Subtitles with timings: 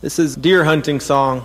[0.00, 1.42] This is deer hunting song.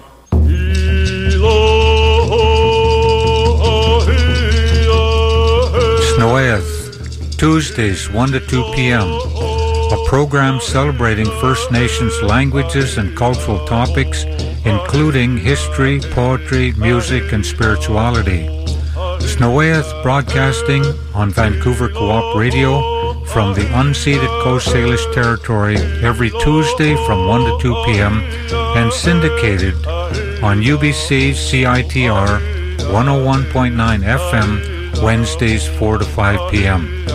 [6.13, 9.09] Snowath, Tuesdays 1 to 2 p.m.
[9.09, 14.23] A program celebrating First Nations languages and cultural topics,
[14.65, 18.45] including history, poetry, music, and spirituality.
[19.19, 20.83] Snowath broadcasting
[21.15, 27.57] on Vancouver Co-op Radio from the unceded Coast Salish territory every Tuesday from 1 to
[27.61, 28.13] 2 p.m.
[28.77, 29.75] and syndicated
[30.41, 32.39] on UBC CITR
[32.77, 33.75] 101.9
[34.31, 37.05] FM Wednesdays 4 to 5 p.m.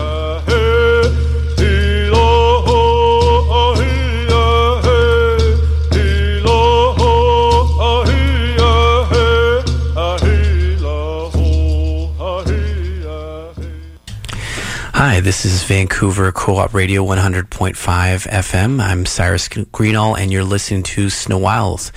[15.03, 18.79] Hi, this is Vancouver Co-op Radio 100.5 FM.
[18.79, 21.91] I'm Cyrus Greenall and you're listening to Snow Snowowls,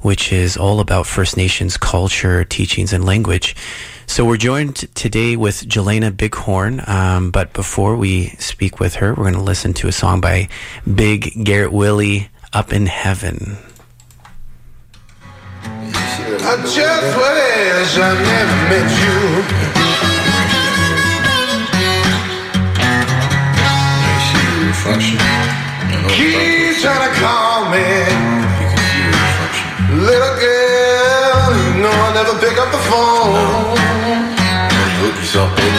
[0.00, 3.54] which is all about First Nations culture, teachings, and language.
[4.08, 9.30] So we're joined today with Jelena Bighorn, um, but before we speak with her, we're
[9.30, 10.48] going to listen to a song by
[10.92, 13.58] Big Garrett Willie, Up in Heaven.
[15.62, 19.79] I just wish I never met you.
[24.80, 25.18] Reflection.
[26.08, 27.84] Keep trying to call me.
[30.08, 33.32] Little girl, you know I never pick up the phone.
[33.36, 33.76] No.
[35.02, 35.72] Look yourself in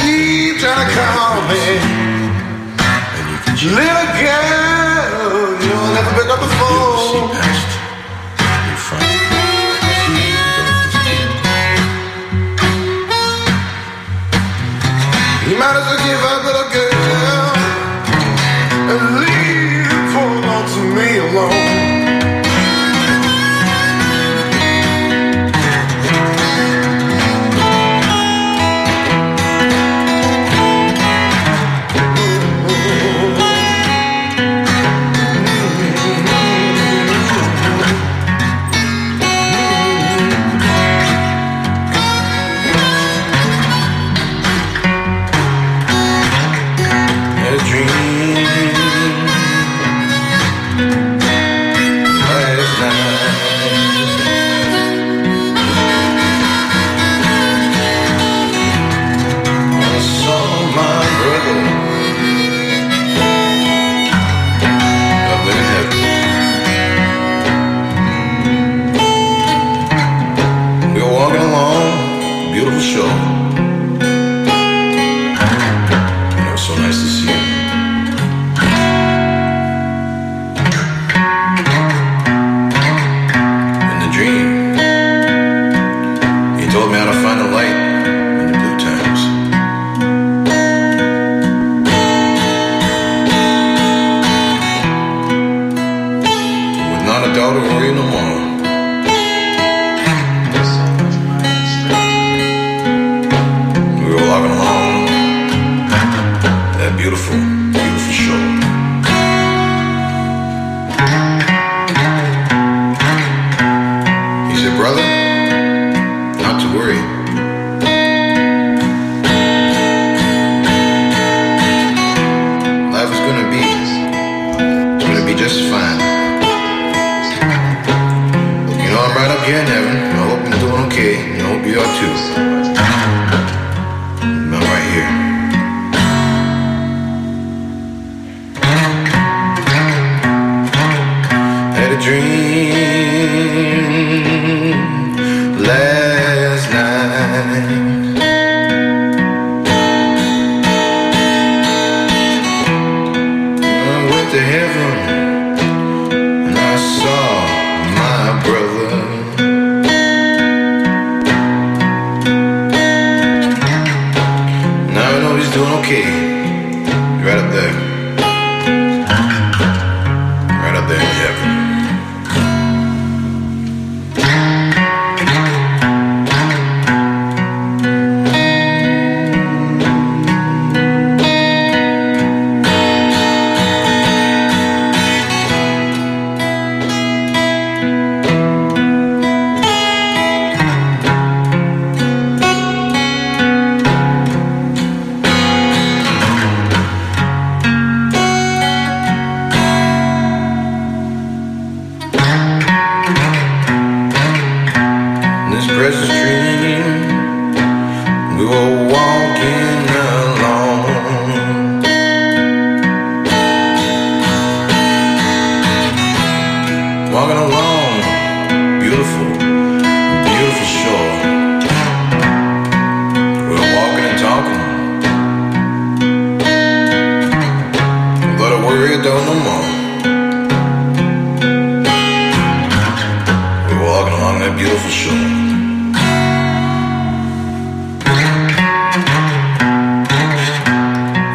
[0.00, 1.62] Keep trying to call me.
[3.64, 7.53] Little girl, you know I never pick up the phone.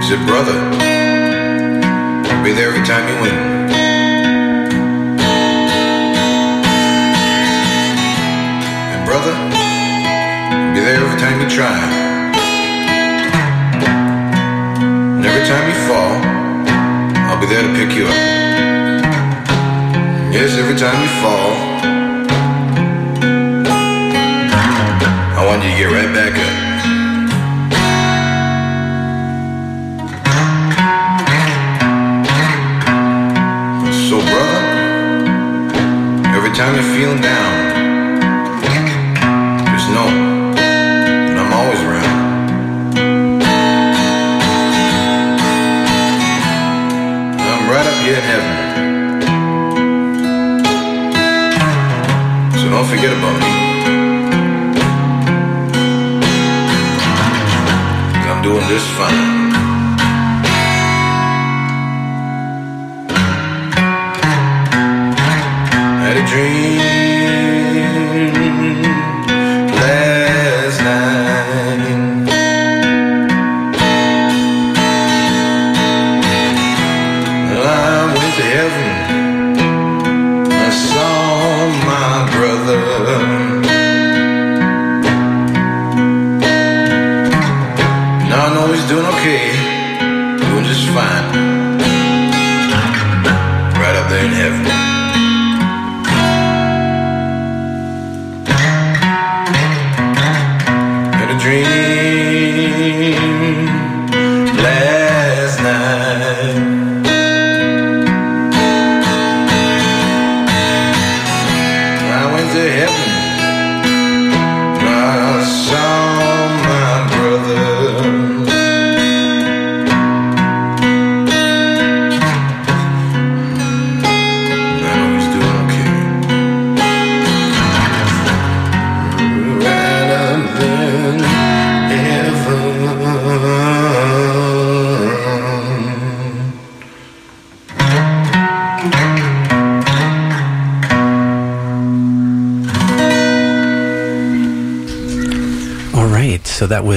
[0.09, 0.57] Said, brother,
[2.25, 3.35] I'll be there every time you win.
[8.89, 11.77] And brother, I'll be there every time you try.
[15.13, 16.15] And every time you fall,
[17.29, 18.15] I'll be there to pick you up.
[20.33, 21.51] Yes, every time you fall,
[25.37, 26.68] I want you to get right back up.
[36.59, 37.51] Time you're feeling down,
[39.71, 40.09] just know
[40.55, 42.17] that I'm always around.
[47.47, 48.55] I'm right up here in heaven.
[52.59, 53.51] So don't forget about me.
[58.27, 59.48] I'm doing just fine.
[66.19, 66.98] A dream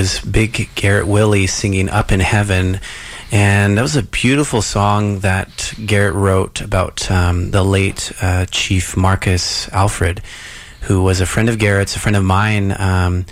[0.02, 2.80] was Big Garrett Willie singing Up in Heaven.
[3.30, 8.96] And that was a beautiful song that Garrett wrote about um, the late uh, Chief
[8.96, 10.20] Marcus Alfred,
[10.80, 13.26] who was a friend of Garrett's, a friend of mine, um,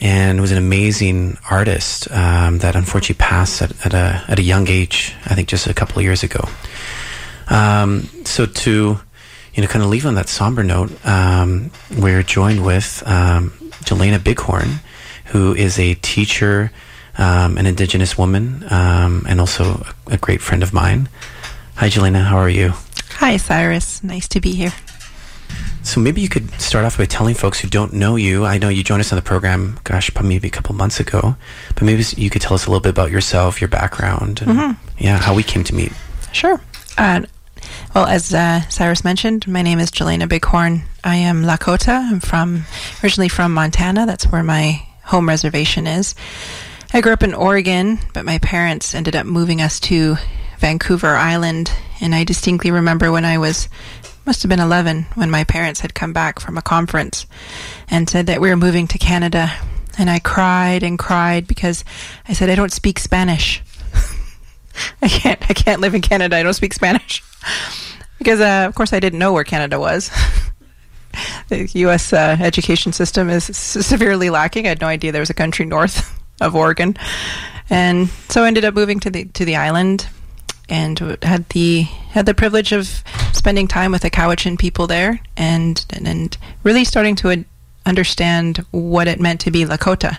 [0.00, 4.68] and was an amazing artist um, that unfortunately passed at, at, a, at a young
[4.68, 6.48] age, I think just a couple of years ago.
[7.48, 9.00] Um, so to
[9.54, 13.50] you know, kind of leave on that somber note, um, we're joined with um,
[13.82, 14.78] Jelena Bighorn,
[15.32, 16.70] who is a teacher,
[17.18, 21.08] um, an Indigenous woman, um, and also a, a great friend of mine.
[21.76, 22.22] Hi, Jelena.
[22.22, 22.74] How are you?
[23.14, 24.04] Hi, Cyrus.
[24.04, 24.72] Nice to be here.
[25.82, 28.44] So maybe you could start off by telling folks who don't know you.
[28.44, 31.34] I know you joined us on the program, gosh, probably maybe a couple months ago,
[31.74, 35.18] but maybe you could tell us a little bit about yourself, your background, and yeah,
[35.18, 35.92] how we came to meet.
[36.32, 36.60] Sure.
[36.96, 37.22] Uh,
[37.94, 40.82] well, as uh, Cyrus mentioned, my name is Jelena Bighorn.
[41.04, 42.10] I am Lakota.
[42.10, 42.64] I'm from
[43.02, 44.06] originally from Montana.
[44.06, 46.14] That's where my home reservation is.
[46.92, 50.16] I grew up in Oregon, but my parents ended up moving us to
[50.58, 53.68] Vancouver Island, and I distinctly remember when I was
[54.24, 57.26] must have been 11 when my parents had come back from a conference
[57.90, 59.52] and said that we were moving to Canada.
[59.98, 61.84] And I cried and cried because
[62.28, 63.62] I said I don't speak Spanish.
[65.02, 65.42] I can't.
[65.50, 66.36] I can't live in Canada.
[66.36, 67.22] I don't speak Spanish
[68.18, 70.10] because, uh, of course, I didn't know where Canada was.
[71.48, 72.12] the U.S.
[72.12, 74.66] Uh, education system is severely lacking.
[74.66, 76.96] I had no idea there was a country north of Oregon,
[77.70, 80.08] and so I ended up moving to the to the island,
[80.68, 83.02] and had the had the privilege of
[83.32, 87.44] spending time with the Cowichan people there, and and, and really starting to.
[87.84, 90.16] understand what it meant to be Lakota.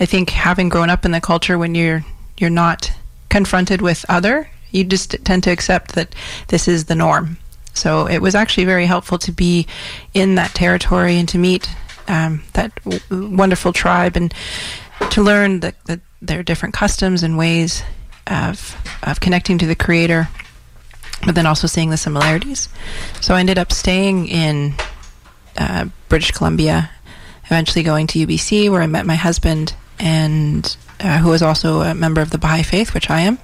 [0.00, 2.04] I think having grown up in the culture when you're
[2.36, 2.90] you're not
[3.28, 6.14] confronted with other, you just tend to accept that
[6.48, 7.38] this is the norm.
[7.76, 9.66] So it was actually very helpful to be
[10.14, 11.68] in that territory and to meet
[12.08, 14.32] um, that w- wonderful tribe and
[15.10, 17.82] to learn that, that there are different customs and ways
[18.26, 20.28] of of connecting to the Creator,
[21.24, 22.68] but then also seeing the similarities.
[23.20, 24.74] So I ended up staying in
[25.58, 26.90] uh, British Columbia,
[27.44, 31.94] eventually going to UBC, where I met my husband, and uh, who was also a
[31.94, 33.38] member of the Baha'i faith, which I am.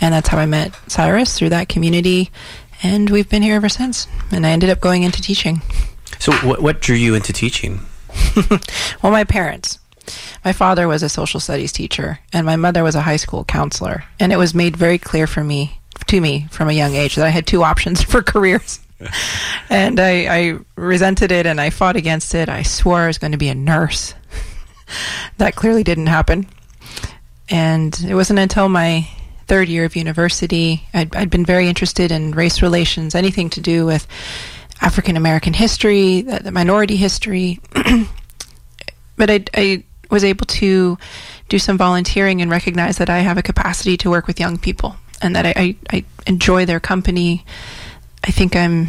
[0.00, 2.30] and that's how I met Cyrus through that community,
[2.84, 4.06] and we've been here ever since.
[4.30, 5.62] And I ended up going into teaching.
[6.20, 7.80] So, what, what drew you into teaching?
[9.02, 9.78] well, my parents.
[10.44, 14.04] My father was a social studies teacher, and my mother was a high school counselor.
[14.20, 17.24] And it was made very clear for me, to me, from a young age, that
[17.24, 18.80] I had two options for careers.
[19.70, 22.50] and I, I resented it, and I fought against it.
[22.50, 24.14] I swore I was going to be a nurse.
[25.38, 26.46] that clearly didn't happen.
[27.48, 29.08] And it wasn't until my
[29.46, 33.86] third year of university, I'd, I'd been very interested in race relations, anything to do
[33.86, 34.06] with
[34.80, 37.60] African American history, the, the, minority history.
[39.16, 40.98] but I, I was able to
[41.48, 44.96] do some volunteering and recognize that I have a capacity to work with young people
[45.22, 47.44] and that I, I, I enjoy their company.
[48.24, 48.88] I think I'm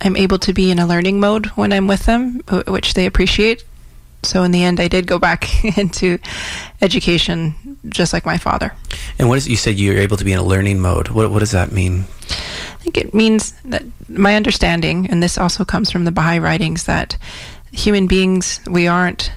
[0.00, 3.64] I'm able to be in a learning mode when I'm with them, which they appreciate.
[4.24, 6.18] So in the end, I did go back into
[6.80, 8.72] education, just like my father.
[9.18, 11.08] And what is you said you're able to be in a learning mode?
[11.08, 12.04] What what does that mean?
[12.30, 16.84] I think it means that my understanding, and this also comes from the Baha'i writings,
[16.84, 17.16] that
[17.70, 19.32] human beings we aren't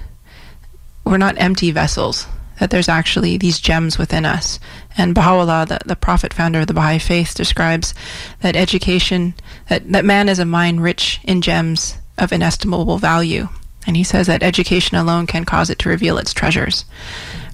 [1.04, 2.26] we're not empty vessels.
[2.58, 4.58] That there's actually these gems within us.
[4.96, 7.94] And Baha'u'llah, the, the prophet founder of the Baha'i faith, describes
[8.40, 9.34] that education,
[9.68, 13.48] that, that man is a mine rich in gems of inestimable value.
[13.86, 16.84] And he says that education alone can cause it to reveal its treasures.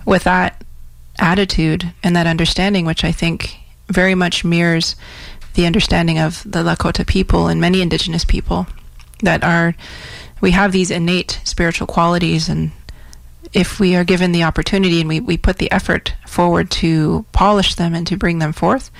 [0.04, 0.62] With that
[1.18, 3.58] attitude and that understanding, which I think
[3.88, 4.96] very much mirrors
[5.54, 8.66] the understanding of the Lakota people and many indigenous people,
[9.22, 9.74] that are,
[10.40, 12.72] we have these innate spiritual qualities and
[13.52, 17.74] if we are given the opportunity and we, we put the effort forward to polish
[17.74, 18.90] them and to bring them forth,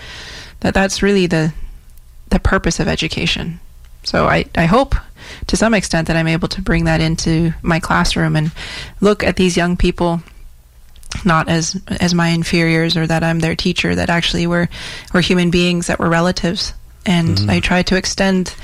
[0.61, 1.53] that that's really the
[2.33, 3.61] the purpose of education.
[4.05, 4.95] So I, I hope
[5.47, 8.53] to some extent that I'm able to bring that into my classroom and
[9.01, 10.23] look at these young people
[11.25, 14.69] not as as my inferiors or that I'm their teacher, that actually we're
[15.13, 16.73] we're human beings, that we're relatives.
[17.05, 17.51] And mm-hmm.
[17.51, 18.55] I try to extend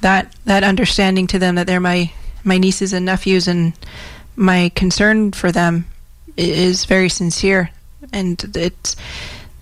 [0.00, 2.10] that that understanding to them that they're my
[2.44, 3.72] my nieces and nephews and
[4.36, 5.86] my concern for them
[6.36, 7.70] is very sincere,
[8.12, 8.96] and it's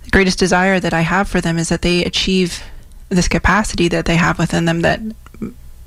[0.04, 2.62] the greatest desire that I have for them is that they achieve
[3.08, 5.00] this capacity that they have within them that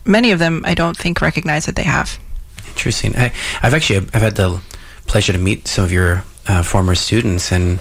[0.05, 2.19] many of them I don't think recognize that they have.
[2.67, 3.15] Interesting.
[3.15, 3.31] I,
[3.61, 4.61] have actually I've had the
[5.05, 7.79] pleasure to meet some of your uh, former students, and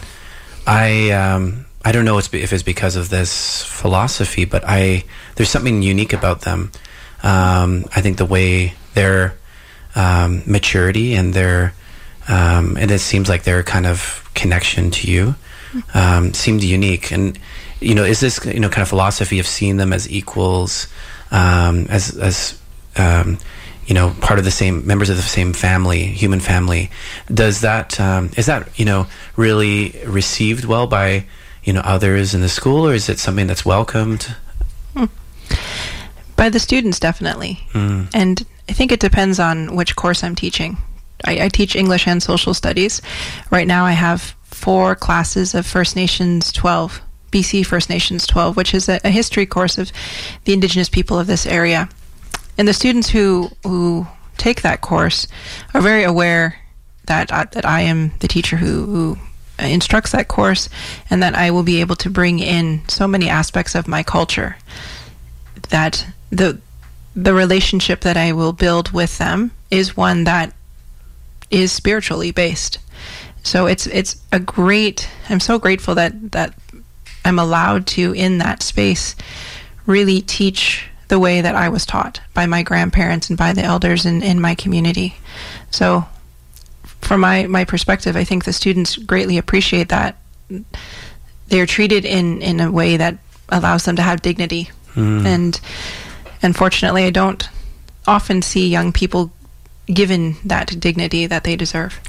[0.67, 5.05] I um, I don't know if it's because of this philosophy, but I
[5.37, 6.71] there's something unique about them.
[7.23, 9.35] Um, I think the way they're
[9.95, 11.75] um, maturity and their
[12.29, 15.35] um, and it seems like their kind of connection to you
[15.95, 17.11] um, seemed unique.
[17.12, 17.38] And
[17.81, 20.87] you know, is this you know kind of philosophy of seeing them as equals,
[21.33, 22.61] um, as as
[22.97, 23.39] um,
[23.87, 26.91] you know, part of the same members of the same family, human family?
[27.33, 31.27] Does that um, is that you know really received well by
[31.65, 34.35] you know others in the school, or is it something that's welcomed?
[34.97, 35.07] Hmm.
[36.37, 37.61] By the students, definitely.
[37.73, 38.09] Mm.
[38.15, 40.77] And I think it depends on which course I'm teaching.
[41.25, 43.01] I, I, teach English and social studies.
[43.51, 47.01] Right now, I have four classes of First Nations 12,
[47.33, 49.91] BC First Nations 12, which is a, a history course of
[50.45, 51.89] the Indigenous people of this area.
[52.57, 55.27] And the students who who take that course
[55.75, 56.61] are very aware
[57.07, 59.19] that uh, that I am the teacher who, who
[59.59, 60.69] instructs that course,
[61.11, 64.57] and that I will be able to bring in so many aspects of my culture
[65.71, 66.61] that the
[67.15, 70.55] the relationship that I will build with them is one that
[71.51, 72.79] is spiritually based.
[73.43, 76.55] So it's it's a great I'm so grateful that that
[77.25, 79.14] I'm allowed to in that space
[79.87, 84.07] really teach the way that I was taught by my grandparents and by the elders
[84.07, 85.17] in, in my community.
[85.71, 86.07] So
[87.02, 90.17] from my, my perspective, I think the students greatly appreciate that.
[91.49, 93.19] They're treated in, in a way that
[93.50, 94.71] allows them to have dignity.
[94.95, 95.26] Mm.
[95.26, 95.61] And
[96.43, 97.47] unfortunately, I don't
[98.07, 99.33] often see young people
[99.87, 102.00] given that dignity that they deserve.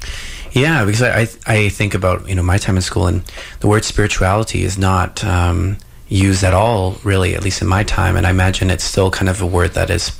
[0.53, 3.23] Yeah, because I, I think about you know my time in school and
[3.59, 8.15] the word spirituality is not um, used at all, really, at least in my time,
[8.15, 10.17] and I imagine it's still kind of a word that is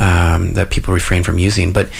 [0.00, 1.72] um, that people refrain from using.
[1.72, 1.90] But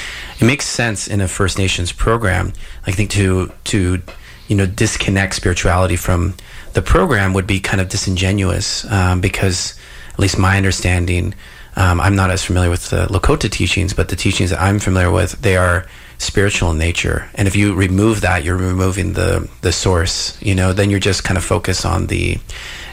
[0.40, 2.54] it makes sense in a First Nations program.
[2.86, 4.02] I think to to
[4.48, 6.34] you know disconnect spirituality from
[6.72, 9.78] the program would be kind of disingenuous um, because
[10.14, 11.34] at least my understanding,
[11.76, 15.10] um, I'm not as familiar with the Lakota teachings, but the teachings that I'm familiar
[15.10, 15.86] with, they are
[16.18, 17.28] spiritual in nature.
[17.34, 20.40] And if you remove that, you're removing the the source.
[20.42, 22.38] You know, then you're just kind of focused on the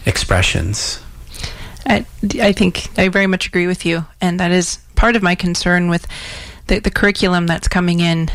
[0.06, 1.00] expressions.
[1.86, 2.06] I,
[2.40, 5.90] I think I very much agree with you, and that is part of my concern
[5.90, 6.08] with
[6.68, 8.30] the, the curriculum that's coming in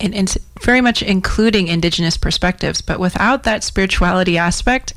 [0.00, 0.26] in, in
[0.60, 2.80] very much including indigenous perspectives.
[2.80, 4.94] But without that spirituality aspect,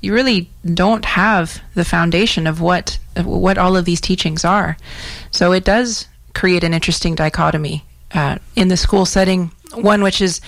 [0.00, 4.76] you really don't have the foundation of what what all of these teachings are.
[5.30, 10.40] So it does create an interesting dichotomy uh, in the school setting, one which is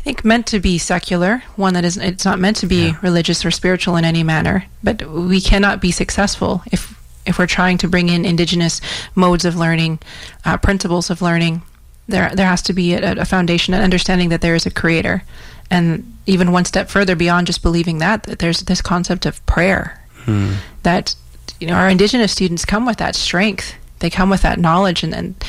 [0.00, 2.98] I think meant to be secular, one that is it's not meant to be yeah.
[3.02, 4.64] religious or spiritual in any manner.
[4.82, 8.80] But we cannot be successful if if we're trying to bring in indigenous
[9.14, 9.98] modes of learning,
[10.46, 11.60] uh, principles of learning.
[12.08, 15.22] There there has to be a, a foundation, an understanding that there is a creator,
[15.70, 20.00] and even one step further beyond just believing that, that there's this concept of prayer.
[20.24, 20.54] Hmm.
[20.82, 21.14] That
[21.60, 23.74] you know our indigenous students come with that strength.
[23.98, 25.44] They come with that knowledge and, and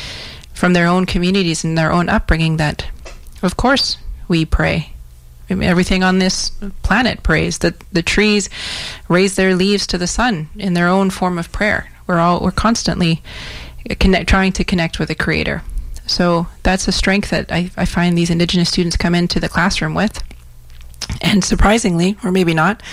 [0.61, 2.85] from their own communities and their own upbringing that,
[3.41, 4.93] of course, we pray.
[5.49, 6.51] I mean, everything on this
[6.83, 7.57] planet prays.
[7.57, 8.47] That the trees
[9.09, 11.89] raise their leaves to the sun in their own form of prayer.
[12.05, 13.23] We're all we're constantly
[13.99, 15.63] connect, trying to connect with the Creator.
[16.05, 19.95] So that's a strength that I, I find these Indigenous students come into the classroom
[19.95, 20.21] with.
[21.21, 22.83] And surprisingly, or maybe not,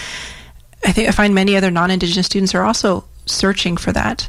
[0.86, 4.26] I think I find many other non-Indigenous students are also searching for that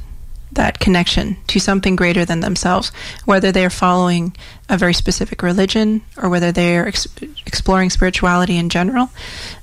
[0.51, 2.91] that connection to something greater than themselves,
[3.25, 4.35] whether they're following
[4.67, 7.07] a very specific religion or whether they're ex-
[7.45, 9.09] exploring spirituality in general,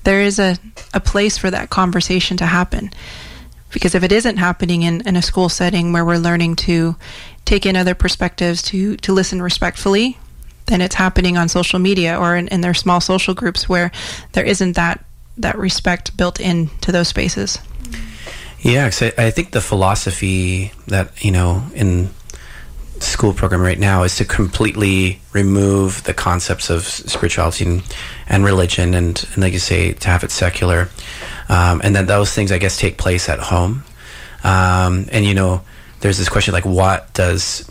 [0.04, 0.56] there is a,
[0.94, 2.90] a place for that conversation to happen.
[3.72, 6.96] Because if it isn't happening in, in a school setting where we're learning to
[7.44, 10.18] take in other perspectives, to, to listen respectfully,
[10.66, 13.90] then it's happening on social media or in, in their small social groups where
[14.32, 15.04] there isn't that,
[15.36, 17.58] that respect built into those spaces.
[18.66, 22.10] Yeah, I, I think the philosophy that you know in
[22.98, 27.82] school program right now is to completely remove the concepts of spirituality and,
[28.28, 30.88] and religion and, and like you say to have it secular.
[31.48, 33.84] Um, and then those things i guess take place at home.
[34.42, 35.62] Um, and you know
[36.00, 37.70] there's this question like what does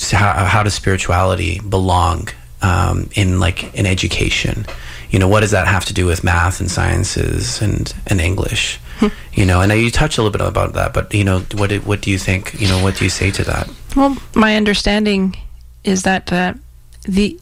[0.00, 2.28] how, how does spirituality belong
[2.62, 4.64] um, in like in education
[5.10, 8.78] you know what does that have to do with math and sciences and and english
[9.32, 12.00] you know, and you touched a little bit about that, but you know, what what
[12.00, 12.60] do you think?
[12.60, 13.70] You know, what do you say to that?
[13.96, 15.36] Well, my understanding
[15.84, 16.54] is that uh,
[17.02, 17.38] the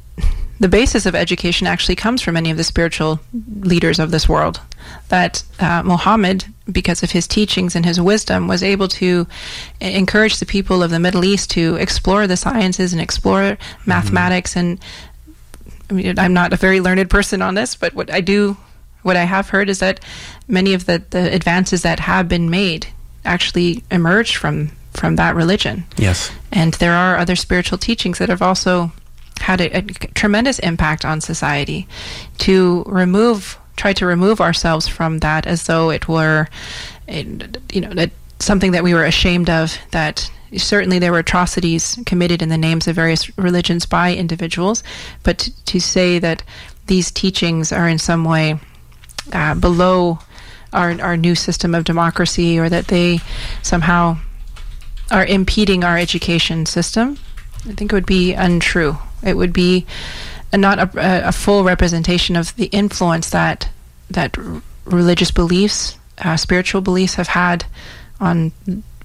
[0.59, 3.21] the basis of education actually comes from many of the spiritual
[3.61, 4.61] leaders of this world.
[5.09, 9.27] That uh, Muhammad, because of his teachings and his wisdom, was able to
[9.81, 13.91] encourage the people of the Middle East to explore the sciences and explore mm-hmm.
[13.91, 14.53] mathematics.
[14.53, 14.61] Mm-hmm.
[14.61, 14.81] And
[15.91, 18.57] I mean, I'm not a very learned person on this, but what I do
[19.03, 20.01] what I have heard is that
[20.49, 22.89] many of the, the advances that have been made
[23.25, 25.85] actually emerged from from that religion.
[25.97, 26.33] Yes.
[26.51, 28.93] And there are other spiritual teachings that have also
[29.41, 31.87] had a, a tremendous impact on society
[32.39, 36.49] to remove try to remove ourselves from that as though it were
[37.07, 42.43] you know that something that we were ashamed of that certainly there were atrocities committed
[42.43, 44.83] in the names of various religions by individuals
[45.23, 46.43] but to, to say that
[46.87, 48.59] these teachings are in some way
[49.33, 50.19] uh, below
[50.73, 53.21] our our new system of democracy, or that they
[53.63, 54.19] somehow
[55.11, 57.19] are impeding our education system.
[57.65, 58.99] I think it would be untrue.
[59.23, 59.87] It would be
[60.53, 63.69] a, not a, a, full representation of the influence that
[64.11, 64.37] that
[64.85, 67.65] religious beliefs, uh, spiritual beliefs, have had
[68.21, 68.53] on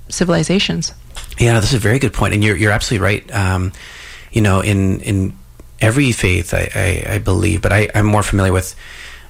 [0.10, 0.94] civilizations.
[1.38, 3.36] Yeah, this is a very good point, and you're you're absolutely right.
[3.36, 3.72] Um,
[4.32, 5.34] you know, in in
[5.80, 8.76] every faith, I, I, I believe, but I, I'm more familiar with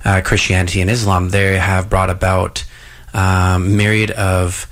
[0.04, 2.64] uh, Christianity and Islam, they have brought about
[3.14, 4.68] um, myriad of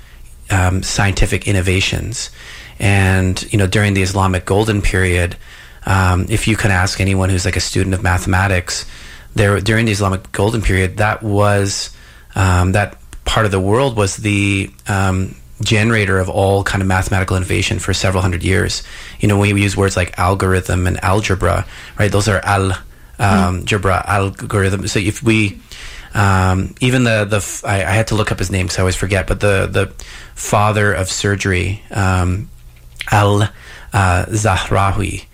[0.50, 2.32] um, scientific innovations.
[2.80, 5.36] And you know, during the Islamic Golden Period,
[5.86, 8.86] um, if you can ask anyone who's like a student of mathematics,
[9.36, 11.96] there during the Islamic Golden Period, that was
[12.36, 17.36] um, that part of the world was the um, generator of all kind of mathematical
[17.36, 18.84] innovation for several hundred years.
[19.20, 21.66] You know, when we use words like algorithm and algebra,
[21.98, 22.12] right?
[22.12, 22.72] Those are al
[23.20, 24.88] um, Jabra algorithm.
[24.88, 25.60] So if we
[26.14, 28.96] um, even the the I, I, had to look up his name because I always
[28.96, 29.94] forget, but the the
[30.34, 32.50] father of surgery, um,
[33.12, 35.26] Al uh, Zahrawi.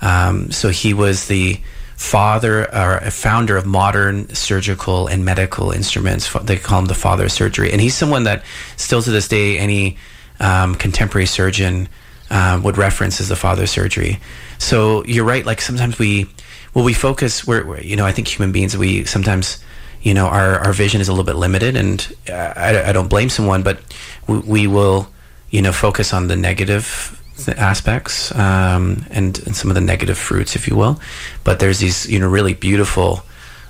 [0.00, 1.60] Um, so he was the
[2.02, 6.30] father or a founder of modern surgical and medical instruments.
[6.42, 8.44] They call him the father of surgery, and he's someone that
[8.76, 9.96] still to this day any
[10.40, 11.88] um, contemporary surgeon
[12.28, 14.18] um, would reference as the father of surgery.
[14.58, 15.46] So you're right.
[15.46, 16.28] Like sometimes we
[16.74, 17.46] well, we focus.
[17.46, 19.62] We're, we're, you know, I think human beings we sometimes,
[20.02, 23.28] you know, our our vision is a little bit limited, and I, I don't blame
[23.28, 23.78] someone, but
[24.26, 25.08] we, we, will,
[25.50, 30.56] you know, focus on the negative aspects um, and, and some of the negative fruits,
[30.56, 31.00] if you will.
[31.44, 33.22] But there's these, you know, really beautiful,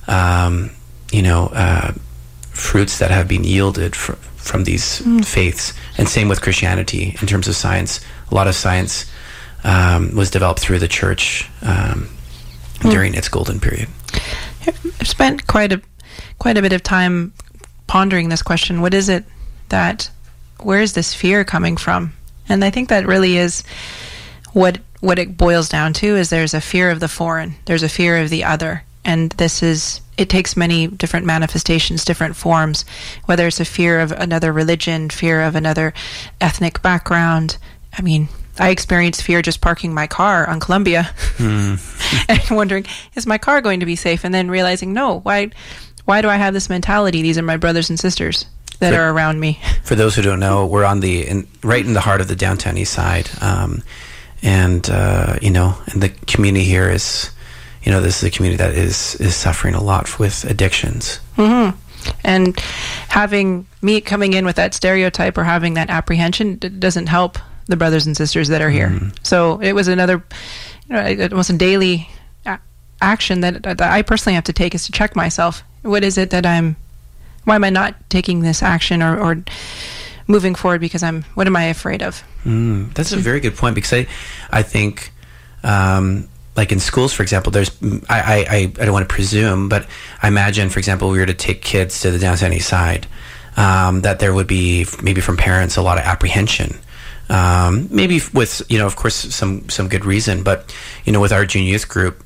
[0.09, 0.70] um,
[1.11, 1.92] you know, uh,
[2.51, 5.25] fruits that have been yielded fr- from these mm.
[5.25, 8.01] faiths, and same with Christianity in terms of science.
[8.31, 9.11] A lot of science
[9.64, 12.09] um, was developed through the church um,
[12.83, 13.88] during its golden period.
[14.66, 15.81] I've spent quite a
[16.38, 17.33] quite a bit of time
[17.87, 18.81] pondering this question.
[18.81, 19.25] What is it
[19.68, 20.11] that
[20.61, 22.12] where is this fear coming from?
[22.53, 23.65] And I think that really is
[24.53, 27.88] what what it boils down to is there's a fear of the foreign, there's a
[27.88, 32.85] fear of the other, and this is it takes many different manifestations, different forms,
[33.25, 35.95] whether it's a fear of another religion, fear of another
[36.43, 37.57] ethnic background.
[37.99, 41.77] I mean, I experienced fear just parking my car on Columbia hmm.
[42.29, 42.85] and wondering,
[43.15, 44.25] is my car going to be safe?
[44.25, 45.51] And then realizing, no, why
[46.05, 47.23] why do I have this mentality?
[47.23, 48.45] These are my brothers and sisters
[48.83, 49.59] that For- are around me.
[49.83, 52.37] For those who don't know, we're on the in, right in the heart of the
[52.37, 53.83] downtown east side, um,
[54.42, 57.31] and uh, you know, and the community here is,
[57.83, 61.21] you know, this is a community that is is suffering a lot with addictions.
[62.25, 62.59] and
[63.09, 67.77] having me coming in with that stereotype or having that apprehension d- doesn't help the
[67.77, 69.12] brothers and sisters that are here.
[69.23, 70.25] So it was another,
[70.88, 72.09] you know, it was a daily
[72.45, 72.59] a-
[73.01, 75.62] action that, that I personally have to take is to check myself.
[75.83, 76.75] What is it that I'm?
[77.44, 79.42] Why am I not taking this action or, or
[80.26, 80.81] moving forward?
[80.81, 81.22] Because I'm.
[81.35, 82.22] What am I afraid of?
[82.44, 84.07] Mm, that's a very good point because I,
[84.50, 85.12] I think,
[85.62, 87.70] um, like in schools, for example, there's
[88.09, 89.87] I, I, I don't want to presume, but
[90.22, 93.07] I imagine, for example, we were to take kids to the downtown east side,
[93.57, 96.78] um, that there would be maybe from parents a lot of apprehension.
[97.28, 100.74] Um, maybe with you know, of course, some some good reason, but
[101.05, 102.22] you know, with our junior youth group,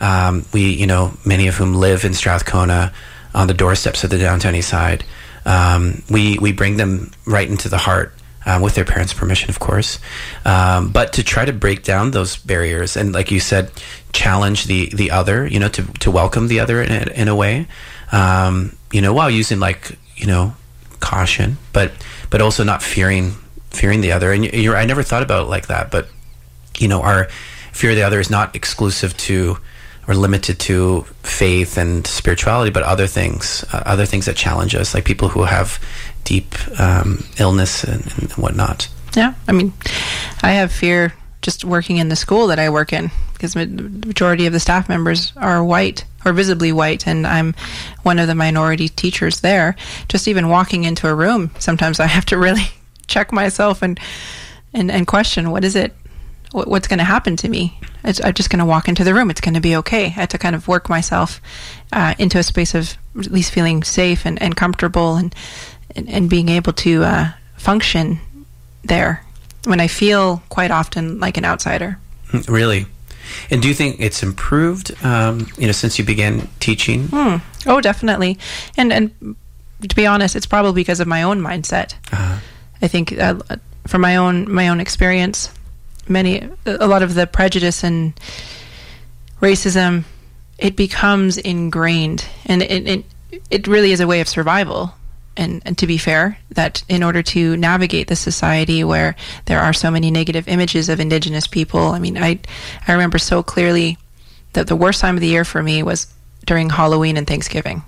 [0.00, 2.92] um, we you know many of whom live in Strathcona
[3.34, 5.04] on the doorsteps of the downtown east side.
[5.44, 8.12] Um, we we bring them right into the heart
[8.46, 9.98] um, with their parents' permission, of course.
[10.44, 13.70] Um, but to try to break down those barriers and, like you said,
[14.12, 17.34] challenge the the other, you know, to to welcome the other in a, in a
[17.36, 17.66] way,
[18.12, 20.54] um, you know, while using like you know
[21.00, 21.92] caution, but
[22.30, 23.32] but also not fearing
[23.70, 24.32] fearing the other.
[24.32, 26.08] And you- you're, I never thought about it like that, but
[26.78, 27.28] you know, our
[27.72, 29.58] fear of the other is not exclusive to
[30.08, 34.94] or limited to faith and spirituality, but other things, uh, other things that challenge us,
[34.94, 35.78] like people who have
[36.24, 38.88] deep um, illness and, and whatnot.
[39.14, 39.72] Yeah, I mean,
[40.42, 44.46] I have fear just working in the school that I work in because the majority
[44.46, 47.54] of the staff members are white or visibly white, and I'm
[48.02, 49.76] one of the minority teachers there.
[50.08, 52.64] Just even walking into a room, sometimes I have to really
[53.06, 54.00] check myself and
[54.74, 55.94] and, and question what is it,
[56.52, 57.78] what's going to happen to me.
[58.04, 59.30] It's, I'm just going to walk into the room.
[59.30, 60.06] It's going to be okay.
[60.06, 61.40] I had to kind of work myself
[61.92, 65.34] uh, into a space of at least feeling safe and, and comfortable and,
[65.94, 68.20] and and being able to uh, function
[68.84, 69.24] there
[69.64, 71.98] when I feel quite often like an outsider.
[72.48, 72.86] Really.
[73.50, 77.08] And do you think it's improved, um, you know, since you began teaching?
[77.66, 78.38] Oh, definitely.
[78.76, 79.36] And and
[79.86, 81.94] to be honest, it's probably because of my own mindset.
[82.12, 82.40] Uh,
[82.80, 83.38] I think uh,
[83.86, 85.50] from my own my own experience,
[86.10, 88.12] many a lot of the prejudice and
[89.40, 90.04] racism,
[90.58, 93.04] it becomes ingrained, and it it,
[93.50, 94.94] it really is a way of survival.
[95.36, 99.72] And, and to be fair, that in order to navigate the society where there are
[99.72, 102.40] so many negative images of Indigenous people, I mean, I
[102.88, 103.98] I remember so clearly
[104.54, 106.12] that the worst time of the year for me was
[106.44, 107.82] during Halloween and Thanksgiving.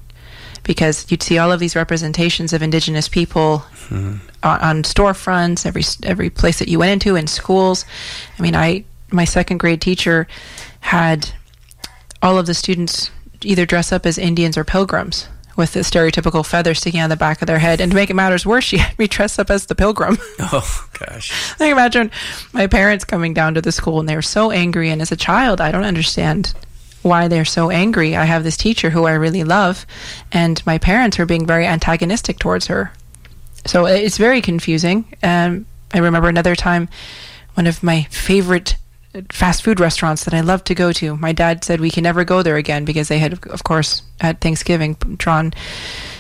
[0.63, 4.19] Because you'd see all of these representations of indigenous people hmm.
[4.43, 7.85] On, on storefronts, every every place that you went into in schools.
[8.39, 10.27] I mean, I my second grade teacher
[10.81, 11.31] had
[12.23, 13.11] all of the students
[13.43, 17.43] either dress up as Indians or pilgrims with the stereotypical feather sticking out the back
[17.43, 17.81] of their head.
[17.81, 20.19] And to make it matters worse, she had me dress up as the pilgrim.
[20.39, 21.53] oh, gosh.
[21.55, 22.11] I can imagine
[22.53, 24.91] my parents coming down to the school and they were so angry.
[24.91, 26.55] And as a child, I don't understand
[27.03, 28.17] why they're so angry.
[28.17, 29.87] I have this teacher who I really love,
[30.33, 32.93] and my parents are being very antagonistic towards her.
[33.67, 35.05] So uh, it's very confusing.
[35.23, 36.89] Um, I remember another time,
[37.55, 38.77] one of my favorite
[39.15, 41.17] uh, fast food restaurants that I love to go to.
[41.17, 44.41] My dad said we can never go there again because they had, of course, at
[44.41, 45.53] Thanksgiving drawn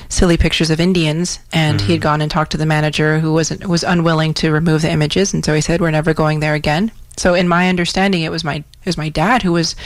[0.09, 2.03] silly pictures of Indians, and he had mm-hmm.
[2.03, 5.45] gone and talked to the manager who wasn't was unwilling to remove the images, and
[5.45, 6.91] so he said we're never going there again.
[7.17, 9.77] So in my understanding, it was my it was my dad who was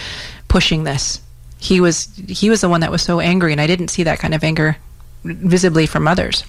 [0.49, 1.21] pushing this.
[1.59, 4.19] He was he was the one that was so angry, and I didn't see that
[4.19, 4.77] kind of anger
[5.25, 6.45] visibly from others.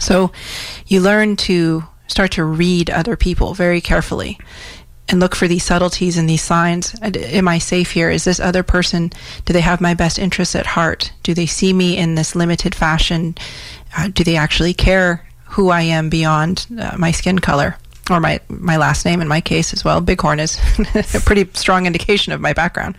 [0.00, 0.32] So
[0.86, 4.38] you learn to start to read other people very carefully
[5.08, 6.94] and look for these subtleties and these signs.
[7.02, 8.10] Am I safe here?
[8.10, 9.12] Is this other person,
[9.44, 11.12] do they have my best interests at heart?
[11.22, 13.34] Do they see me in this limited fashion?
[13.96, 17.76] Uh, do they actually care who I am beyond uh, my skin color?
[18.10, 20.02] Or my, my last name in my case as well.
[20.02, 20.58] Bighorn is
[21.14, 22.96] a pretty strong indication of my background.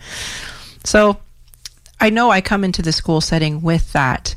[0.82, 1.18] So
[2.00, 4.34] I know I come into the school setting with that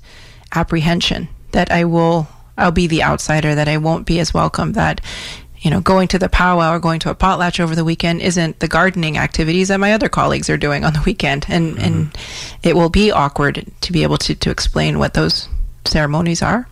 [0.54, 2.28] apprehension that I will
[2.60, 5.02] I'll be the outsider, that I won't be as welcome, that
[5.60, 8.60] you know, going to the powwow or going to a potlatch over the weekend isn't
[8.60, 11.46] the gardening activities that my other colleagues are doing on the weekend.
[11.50, 11.86] And, mm-hmm.
[11.86, 12.18] and
[12.64, 15.50] it will be awkward to be able to, to explain what those
[15.84, 16.68] ceremonies are.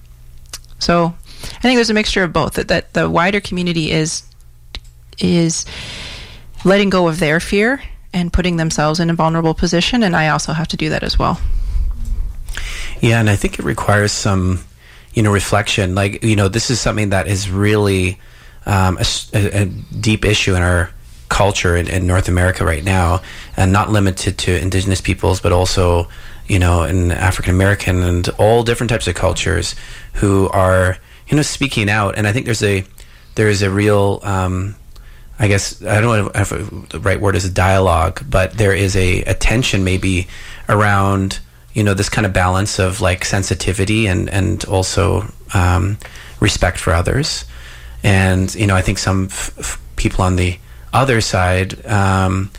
[0.80, 4.24] So I think there's a mixture of both that, that the wider community is,
[5.20, 5.66] is
[6.64, 7.82] letting go of their fear
[8.14, 10.02] and putting themselves in a vulnerable position.
[10.02, 11.42] And I also have to do that as well.
[13.02, 13.20] Yeah.
[13.20, 14.64] And I think it requires some,
[15.18, 15.96] you know, reflection.
[15.96, 18.20] Like, you know, this is something that is really,
[18.68, 20.92] um, a, a, deep issue in our
[21.28, 23.24] culture in, in, North America right now,
[23.58, 26.08] and not limited to Indigenous peoples, but also,
[26.46, 29.74] you know, in African American and all different types of cultures
[30.14, 31.00] who are,
[31.30, 32.16] you know, speaking out.
[32.16, 32.84] And I think there's a
[33.34, 34.76] there is a real, um,
[35.40, 38.96] I guess I don't know if the right word is a dialogue, but there is
[38.96, 40.28] a, a tension maybe
[40.70, 41.40] around
[41.78, 46.00] you know this kind of balance of like sensitivity and and also um,
[46.40, 47.46] respect for others.
[48.04, 50.58] And you know, I think some f- f- people on the
[50.92, 52.50] other side um,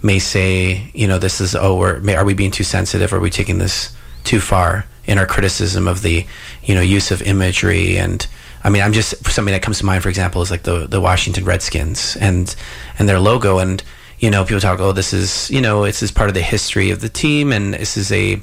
[0.00, 3.12] may say, you know, this is oh, we're, are we being too sensitive?
[3.12, 6.24] Are we taking this too far in our criticism of the,
[6.62, 8.28] you know, use of imagery and
[8.62, 11.00] I mean, I'm just something that comes to mind, for example, is like the the
[11.00, 12.54] Washington Redskins and
[12.96, 13.82] and their logo, and
[14.18, 16.90] you know, people talk, oh, this is you know, this is part of the history
[16.90, 18.40] of the team, and this is a,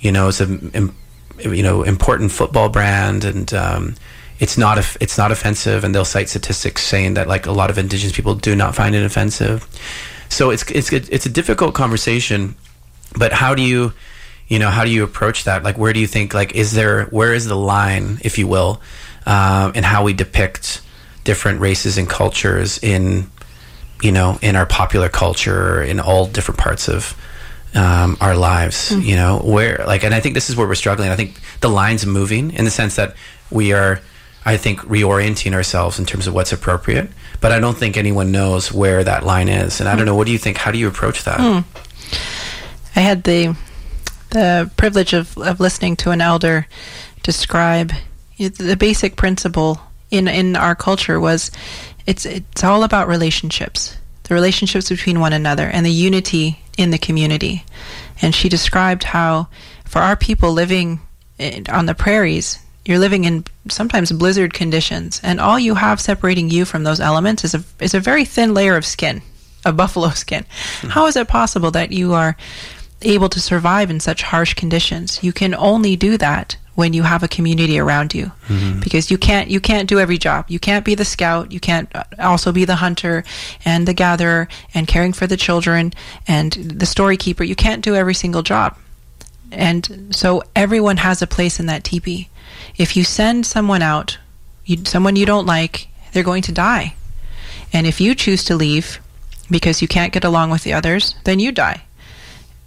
[0.00, 0.46] you know, it's a,
[1.40, 3.94] you know, important football brand, and um,
[4.38, 7.78] it's not it's not offensive, and they'll cite statistics saying that like a lot of
[7.78, 9.66] indigenous people do not find it offensive.
[10.28, 12.54] So it's it's it's a difficult conversation,
[13.16, 13.92] but how do you,
[14.46, 15.62] you know, how do you approach that?
[15.64, 18.80] Like, where do you think like is there where is the line, if you will,
[19.26, 20.82] um, in how we depict
[21.24, 23.30] different races and cultures in,
[24.02, 27.16] you know, in our popular culture in all different parts of
[27.74, 29.02] um, our lives, mm-hmm.
[29.02, 31.10] you know, where like, and I think this is where we're struggling.
[31.10, 33.14] I think the line's moving in the sense that
[33.50, 34.00] we are
[34.48, 37.10] I think, reorienting ourselves in terms of what's appropriate.
[37.42, 39.78] But I don't think anyone knows where that line is.
[39.78, 40.56] And I don't know, what do you think?
[40.56, 41.38] How do you approach that?
[41.38, 41.64] Mm.
[42.96, 43.54] I had the
[44.30, 46.66] the privilege of, of listening to an elder
[47.22, 47.92] describe
[48.38, 49.80] the basic principle
[50.10, 51.50] in, in our culture was
[52.08, 56.98] it's it's all about relationships the relationships between one another and the unity in the
[56.98, 57.64] community
[58.20, 59.46] and she described how
[59.84, 61.00] for our people living
[61.68, 66.64] on the prairies you're living in sometimes blizzard conditions, and all you have separating you
[66.64, 69.20] from those elements is a is a very thin layer of skin,
[69.66, 70.44] of buffalo skin.
[70.44, 70.88] Mm-hmm.
[70.88, 72.34] How is it possible that you are
[73.02, 75.22] able to survive in such harsh conditions?
[75.22, 78.78] You can only do that when you have a community around you, mm-hmm.
[78.80, 80.44] because you can't you can't do every job.
[80.48, 81.50] You can't be the scout.
[81.50, 83.24] You can't uh, also be the hunter
[83.64, 85.92] and the gatherer and caring for the children
[86.28, 87.42] and the story keeper.
[87.42, 88.76] You can't do every single job.
[89.50, 92.28] And so everyone has a place in that teepee
[92.78, 94.18] if you send someone out,
[94.64, 96.94] you, someone you don't like, they're going to die.
[97.72, 99.00] And if you choose to leave
[99.50, 101.82] because you can't get along with the others, then you die.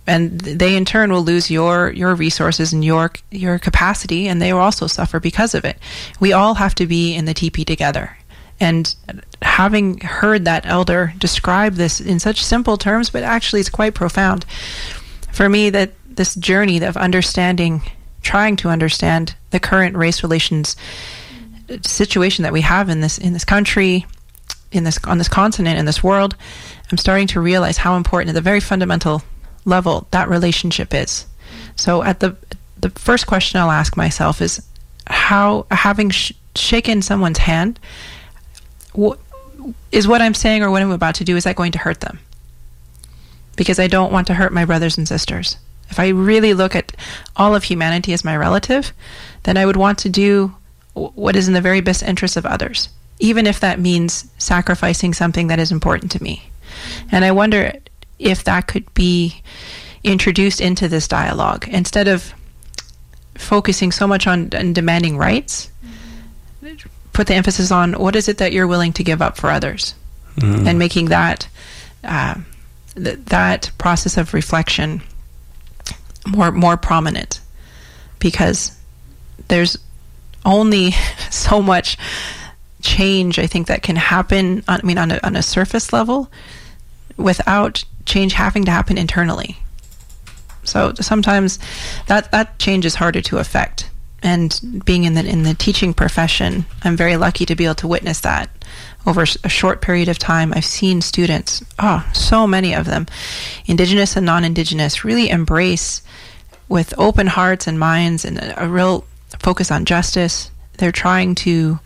[0.08, 4.52] And they in turn will lose your your resources and your your capacity, and they
[4.52, 5.78] will also suffer because of it.
[6.20, 8.18] We all have to be in the teepee together.
[8.60, 8.96] And
[9.42, 14.46] having heard that elder describe this in such simple terms, but actually it's quite profound.
[15.32, 17.82] For me, that this journey of understanding
[18.22, 20.76] trying to understand the current race relations
[21.82, 24.06] situation that we have in this in this country,
[24.72, 26.36] in this on this continent, in this world,
[26.92, 29.24] I'm starting to realize how important the very fundamental
[29.66, 31.26] level that relationship is.
[31.76, 32.36] So at the
[32.80, 34.66] the first question I'll ask myself is
[35.08, 37.80] how having sh- shaken someone's hand
[38.98, 39.14] wh-
[39.92, 42.02] is what I'm saying or what I'm about to do is that going to hurt
[42.02, 42.20] them?
[43.56, 45.58] Because I don't want to hurt my brothers and sisters.
[45.90, 46.96] If I really look at
[47.36, 48.94] all of humanity as my relative,
[49.44, 50.56] then I would want to do
[50.94, 55.48] what is in the very best interest of others, even if that means sacrificing something
[55.48, 56.50] that is important to me.
[57.12, 57.74] And I wonder
[58.22, 59.42] if that could be
[60.04, 62.34] introduced into this dialogue instead of
[63.36, 65.70] focusing so much on, on demanding rights.
[67.14, 69.96] Put the emphasis on what is it that you're willing to give up for others,
[70.38, 70.66] mm-hmm.
[70.66, 71.50] and making that
[72.06, 72.36] uh,
[72.96, 75.02] th- that process of reflection
[76.26, 77.42] more more prominent
[78.20, 78.78] because
[79.50, 79.78] there's
[80.46, 80.92] only
[81.30, 81.98] so much
[82.82, 86.32] change I think that can happen on, I mean on a, on a surface level
[87.18, 89.58] without change having to happen internally.
[90.64, 91.60] So sometimes
[92.08, 93.90] that that change is harder to affect.
[94.24, 97.88] And being in the in the teaching profession, I'm very lucky to be able to
[97.88, 98.50] witness that
[99.08, 100.54] over a short period of time.
[100.54, 103.08] I've seen students, oh, so many of them,
[103.66, 106.04] indigenous and non-indigenous, really embrace
[106.70, 109.06] with open hearts and minds and a, a real
[109.40, 110.52] focus on justice.
[110.78, 111.80] They're trying to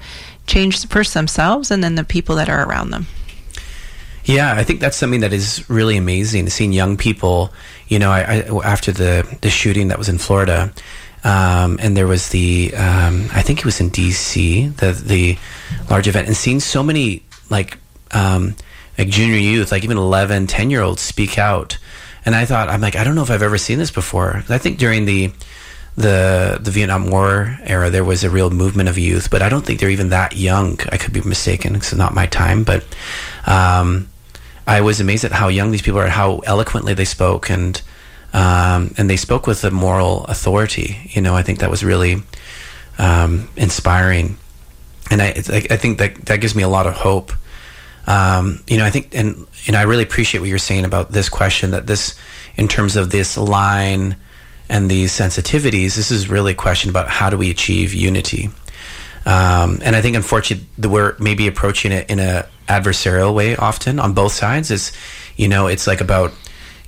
[0.46, 3.08] change first themselves and then the people that are around them.
[4.26, 6.50] Yeah, I think that's something that is really amazing.
[6.50, 7.54] Seeing young people,
[7.88, 10.74] you know, I, I after the the shooting that was in Florida,
[11.24, 14.68] um, and there was the um, I think it was in D.C.
[14.68, 15.38] the the
[15.92, 17.78] large event, and seeing so many like
[18.12, 18.56] um,
[18.98, 21.78] like junior youth, like even 11, 10 year olds speak out,
[22.26, 24.44] and I thought I'm like I don't know if I've ever seen this before.
[24.50, 25.32] I think during the
[25.98, 29.64] the the Vietnam War era, there was a real movement of youth, but I don't
[29.64, 30.80] think they're even that young.
[30.92, 31.76] I could be mistaken.
[31.76, 32.84] It's not my time, but
[33.46, 34.08] um,
[34.68, 37.82] I was amazed at how young these people are, how eloquently they spoke, and
[38.34, 41.10] um, and they spoke with a moral authority.
[41.12, 42.24] You know, I think that was really
[42.98, 44.38] um, inspiring,
[45.12, 47.32] and I I think that that gives me a lot of hope.
[48.08, 51.30] Um, you know, I think, and and I really appreciate what you're saying about this
[51.30, 51.72] question.
[51.72, 52.16] That this,
[52.56, 54.16] in terms of this line
[54.68, 58.50] and these sensitivities, this is really a question about how do we achieve unity.
[59.26, 64.14] Um, and I think, unfortunately, we're maybe approaching it in a adversarial way often on
[64.14, 64.72] both sides.
[64.72, 64.92] Is
[65.36, 66.34] you know, it's like about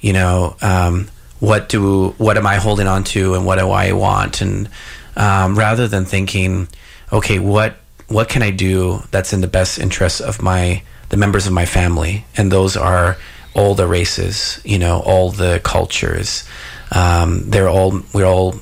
[0.02, 1.08] you know, um,
[1.39, 4.69] what do what am I holding on to, and what do I want, and
[5.15, 6.67] um, rather than thinking,
[7.12, 11.47] okay, what what can I do that's in the best interest of my the members
[11.47, 13.17] of my family, and those are
[13.54, 16.47] all the races, you know, all the cultures.
[16.91, 18.56] Um, they're all we're all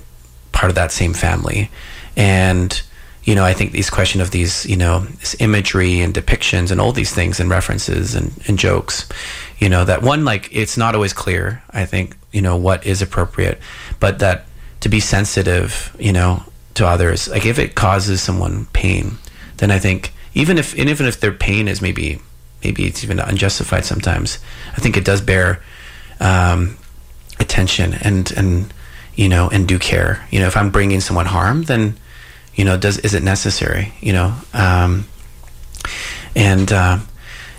[0.51, 1.69] part of that same family,
[2.15, 2.81] and
[3.25, 6.79] you know, I think these question of these, you know, this imagery and depictions and
[6.79, 9.09] all these things and references and, and jokes,
[9.57, 13.01] you know, that one, like, it's not always clear, I think, you know, what is
[13.01, 13.59] appropriate,
[13.99, 14.45] but that
[14.81, 16.43] to be sensitive, you know,
[16.75, 19.17] to others, like if it causes someone pain,
[19.57, 22.19] then I think even if, and even if their pain is maybe,
[22.63, 24.37] maybe it's even unjustified sometimes,
[24.73, 25.63] I think it does bear,
[26.19, 26.77] um,
[27.39, 28.71] attention and, and,
[29.15, 30.27] you know, and do care.
[30.29, 31.97] You know, if I'm bringing someone harm, then,
[32.55, 34.33] you know does is it necessary you know?
[34.53, 35.05] Um,
[36.35, 36.99] and uh,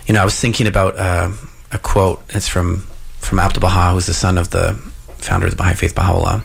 [0.05, 1.31] you know I was thinking about uh,
[1.71, 2.87] a quote it's from
[3.19, 4.73] from Abdul Baha who's the son of the
[5.17, 6.43] founder of the Baha'i Faith Baha'u'llah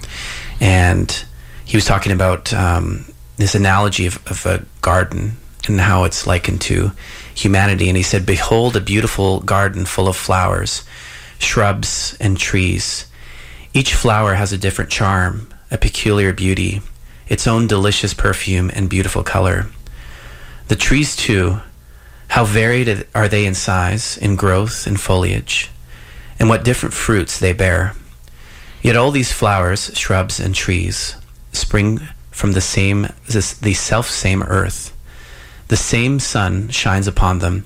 [0.60, 1.24] and
[1.64, 3.04] he was talking about um,
[3.36, 5.36] this analogy of, of a garden
[5.68, 6.92] and how it's likened to
[7.34, 7.88] humanity.
[7.88, 10.84] And he said behold a beautiful garden full of flowers
[11.38, 13.06] shrubs and trees.
[13.74, 16.82] Each flower has a different charm a peculiar beauty
[17.28, 19.66] its own delicious perfume and beautiful color.
[20.68, 21.60] The trees, too,
[22.28, 25.70] how varied are they in size, in growth, in foliage,
[26.38, 27.94] and what different fruits they bear.
[28.80, 31.16] Yet all these flowers, shrubs, and trees
[31.52, 34.96] spring from the same, the self same earth.
[35.68, 37.64] The same sun shines upon them,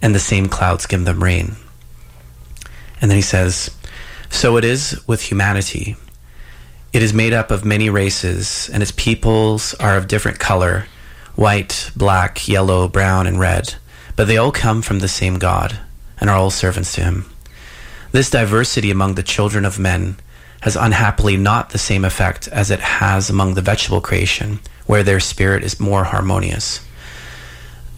[0.00, 1.56] and the same clouds give them rain.
[3.00, 3.70] And then he says,
[4.30, 5.96] So it is with humanity.
[6.92, 10.86] It is made up of many races, and its peoples are of different color
[11.34, 13.74] white, black, yellow, brown, and red.
[14.16, 15.78] But they all come from the same God
[16.20, 17.32] and are all servants to him.
[18.12, 20.16] This diversity among the children of men
[20.60, 25.18] has unhappily not the same effect as it has among the vegetable creation, where their
[25.18, 26.86] spirit is more harmonious.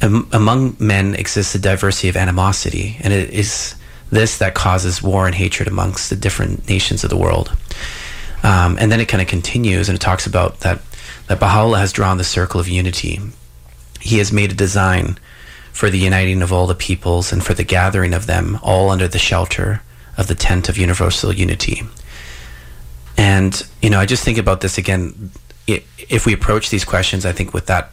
[0.01, 3.75] Am- among men exists a diversity of animosity, and it is
[4.11, 7.55] this that causes war and hatred amongst the different nations of the world.
[8.45, 10.81] Um, and then it kind of continues and it talks about that,
[11.29, 13.19] that Baha'u'llah has drawn the circle of unity.
[14.01, 15.19] He has made a design
[15.73, 19.09] for the uniting of all the peoples and for the gathering of them all under
[19.09, 19.83] the shelter
[20.19, 21.83] of the tent of universal unity.
[23.17, 25.31] And, you know, I just think about this again.
[25.67, 27.91] If we approach these questions, I think with that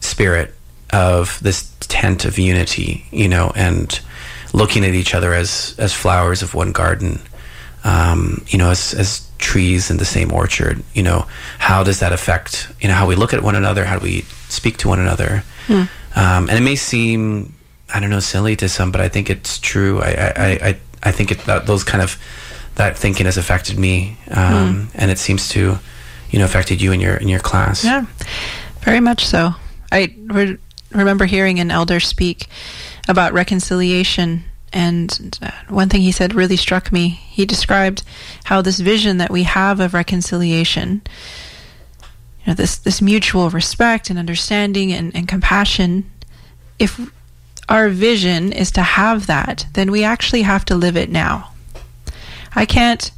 [0.00, 0.54] spirit
[0.90, 4.00] of this tent of unity, you know, and
[4.54, 7.20] looking at each other as, as flowers of one garden,
[7.84, 11.26] um, you know, as, as trees in the same orchard, you know,
[11.58, 13.84] how does that affect, you know, how we look at one another?
[13.84, 15.44] How do we speak to one another?
[15.66, 15.82] Hmm.
[16.16, 17.54] Um, and it may seem,
[17.92, 20.00] I don't know, silly to some, but I think it's true.
[20.00, 22.18] I, I, I, I think it, that those kind of,
[22.76, 24.16] that thinking has affected me.
[24.30, 24.96] Um, hmm.
[24.96, 25.78] and it seems to,
[26.30, 27.84] you know, affected you in your, in your class.
[27.84, 28.06] Yeah,
[28.80, 29.54] very much so.
[29.92, 30.58] I re-
[30.90, 32.46] remember hearing an elder speak
[33.08, 34.44] about reconciliation
[34.74, 37.08] and uh, one thing he said really struck me.
[37.08, 38.02] He described
[38.44, 41.00] how this vision that we have of reconciliation,
[42.40, 46.10] you know, this, this mutual respect and understanding and, and compassion,
[46.78, 47.00] if
[47.68, 51.52] our vision is to have that, then we actually have to live it now.
[52.54, 53.10] I can't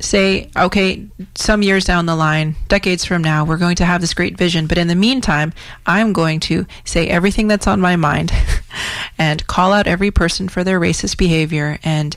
[0.00, 4.14] say, okay, some years down the line, decades from now, we're going to have this
[4.14, 4.66] great vision.
[4.66, 5.52] But in the meantime,
[5.86, 8.32] I'm going to say everything that's on my mind
[9.18, 12.16] and call out every person for their racist behavior and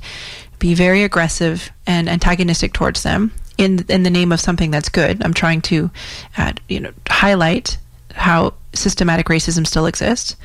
[0.60, 5.24] be very aggressive and antagonistic towards them in in the name of something that's good.
[5.24, 5.90] I'm trying to,
[6.38, 7.78] uh, you know, highlight
[8.14, 10.36] how systematic racism still exists.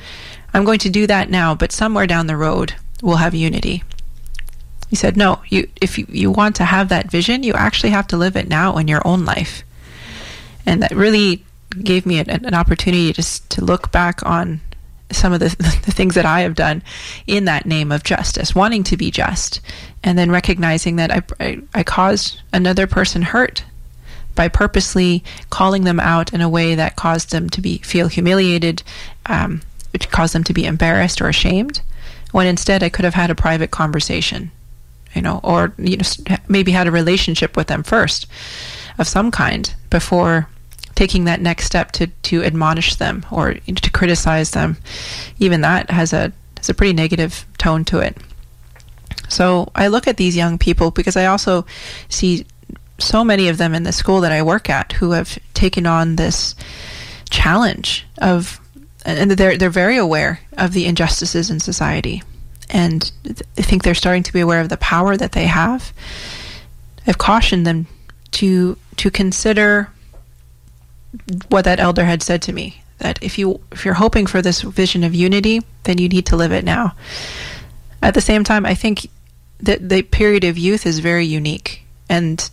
[0.53, 3.83] I'm going to do that now, but somewhere down the road, we'll have unity.
[4.89, 8.07] He said, no, you, if you, you want to have that vision, you actually have
[8.07, 9.63] to live it now in your own life.
[10.65, 11.43] And that really
[11.83, 14.61] gave me an, an opportunity just to look back on
[15.11, 15.49] some of the,
[15.85, 16.83] the things that I have done
[17.25, 19.61] in that name of justice, wanting to be just,
[20.03, 23.63] and then recognizing that I, I, I caused another person hurt
[24.35, 28.83] by purposely calling them out in a way that caused them to be feel humiliated,
[29.25, 29.61] um,
[29.91, 31.81] which caused them to be embarrassed or ashamed,
[32.31, 34.51] when instead I could have had a private conversation,
[35.13, 38.27] you know, or you know, maybe had a relationship with them first
[38.97, 40.47] of some kind before
[40.95, 44.77] taking that next step to, to admonish them or you know, to criticize them.
[45.39, 48.17] Even that has a has a pretty negative tone to it.
[49.29, 51.65] So I look at these young people because I also
[52.09, 52.45] see
[52.97, 56.15] so many of them in the school that I work at who have taken on
[56.15, 56.55] this
[57.29, 58.59] challenge of,
[59.05, 62.23] and they're they're very aware of the injustices in society,
[62.69, 63.11] and
[63.57, 65.93] I think they're starting to be aware of the power that they have.
[67.05, 67.87] I've cautioned them
[68.31, 69.89] to to consider
[71.49, 74.61] what that elder had said to me that if you if you're hoping for this
[74.61, 76.95] vision of unity, then you need to live it now.
[78.01, 79.09] At the same time, I think
[79.59, 82.49] that the period of youth is very unique and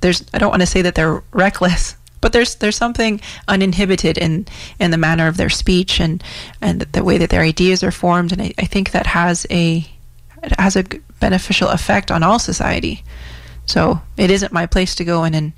[0.00, 1.96] there's I don't want to say that they're reckless,
[2.26, 4.48] but there's there's something uninhibited in
[4.80, 6.24] in the manner of their speech and
[6.60, 9.86] and the way that their ideas are formed, and I, I think that has a
[10.42, 10.82] it has a
[11.20, 13.04] beneficial effect on all society.
[13.64, 15.52] So it isn't my place to go in and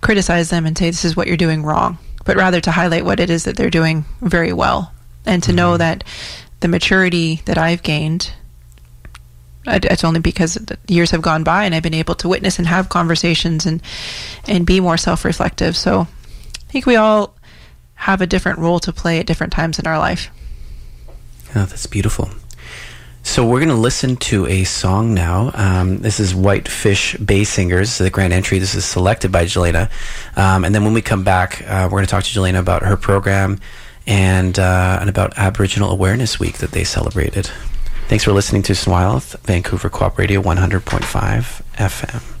[0.00, 3.18] criticize them and say this is what you're doing wrong, but rather to highlight what
[3.18, 4.92] it is that they're doing very well,
[5.26, 5.56] and to mm-hmm.
[5.56, 6.04] know that
[6.60, 8.34] the maturity that I've gained
[9.66, 10.58] it's only because
[10.88, 13.82] years have gone by and I've been able to witness and have conversations and
[14.46, 15.76] and be more self-reflective.
[15.76, 17.34] So I think we all
[17.94, 20.30] have a different role to play at different times in our life.
[21.54, 22.30] Oh, that's beautiful.
[23.22, 25.50] So we're going to listen to a song now.
[25.52, 28.58] Um, this is Whitefish Bay Singers, the grand entry.
[28.58, 29.90] This is selected by Jelena.
[30.36, 32.82] Um, and then when we come back, uh, we're going to talk to Jelena about
[32.82, 33.60] her program
[34.06, 37.50] and uh, and about Aboriginal Awareness Week that they celebrated.
[38.10, 42.39] Thanks for listening to Smile, Vancouver Co-op Radio 100.5 FM.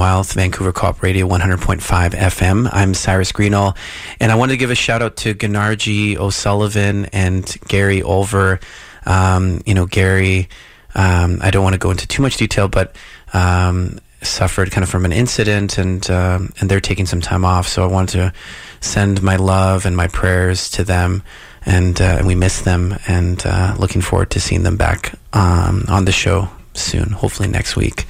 [0.00, 1.78] On Vancouver Co-op Radio 100.5
[2.12, 2.70] FM.
[2.72, 3.76] I'm Cyrus Greenall,
[4.18, 8.62] and I wanted to give a shout out to Gennarji O'Sullivan and Gary Olver.
[9.04, 10.48] Um, you know, Gary,
[10.94, 12.96] um, I don't want to go into too much detail, but
[13.34, 17.68] um, suffered kind of from an incident, and um, and they're taking some time off.
[17.68, 18.32] So I wanted to
[18.80, 21.22] send my love and my prayers to them,
[21.66, 25.84] and uh, and we miss them, and uh, looking forward to seeing them back um,
[25.88, 28.06] on the show soon, hopefully next week.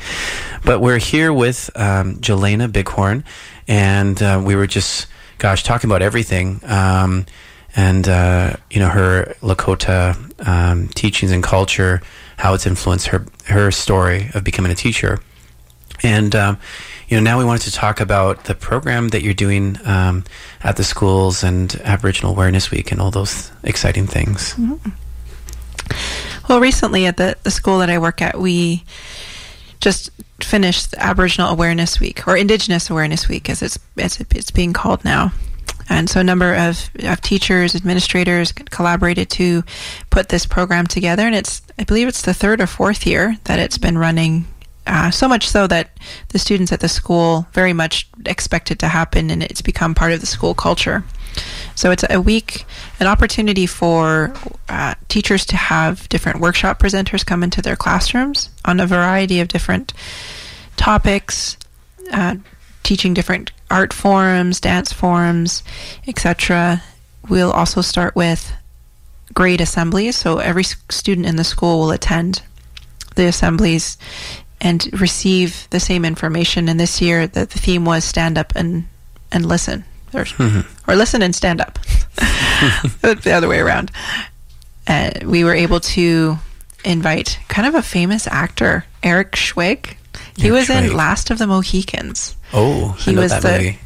[0.65, 3.25] But we're here with um, Jelena Bighorn,
[3.67, 5.07] and uh, we were just,
[5.39, 6.61] gosh, talking about everything.
[6.65, 7.27] Um,
[7.77, 12.03] and, uh, you know, her Lakota um, teachings and culture,
[12.37, 15.21] how it's influenced her, her story of becoming a teacher.
[16.03, 16.59] And, um,
[17.09, 20.25] you know, now we wanted to talk about the program that you're doing um,
[20.63, 24.55] at the schools and Aboriginal Awareness Week and all those exciting things.
[24.55, 24.91] Mm-hmm.
[26.49, 28.85] Well, recently at the, the school that I work at, we
[29.81, 30.11] just
[30.41, 35.33] finished Aboriginal Awareness Week or Indigenous Awareness Week, as it's as it's being called now.
[35.91, 39.65] And so a number of, of teachers, administrators collaborated to
[40.11, 41.25] put this program together.
[41.25, 44.47] And it's, I believe it's the third or fourth year that it's been running.
[44.87, 45.91] Uh, so much so that
[46.29, 50.13] the students at the school very much expect it to happen and it's become part
[50.13, 51.05] of the school culture.
[51.81, 52.67] So it's a week,
[53.01, 54.35] an opportunity for
[54.69, 59.49] uh, teachers to have different workshop presenters come into their classrooms on a variety of
[59.49, 59.95] different
[60.77, 61.57] topics,
[62.13, 62.37] uh,
[62.83, 65.63] teaching different art forms, dance forms,
[66.07, 66.83] etc.
[67.31, 68.53] We'll also start with
[69.33, 70.19] grade assemblies.
[70.19, 72.43] So every student in the school will attend
[73.17, 73.97] the assemblies
[74.61, 76.69] and receive the same information.
[76.69, 78.87] And this year, the, the theme was stand up and,
[79.33, 80.25] and listen or,
[80.89, 81.79] or listen and stand up.
[83.03, 83.91] the other way around.
[84.87, 86.39] Uh, we were able to
[86.85, 89.97] invite kind of a famous actor, Eric Schweig.
[90.37, 90.89] He Eric was Schweig.
[90.91, 92.37] in Last of the Mohicans.
[92.53, 93.79] Oh, he was the movie.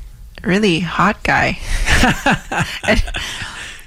[0.43, 1.59] really hot guy.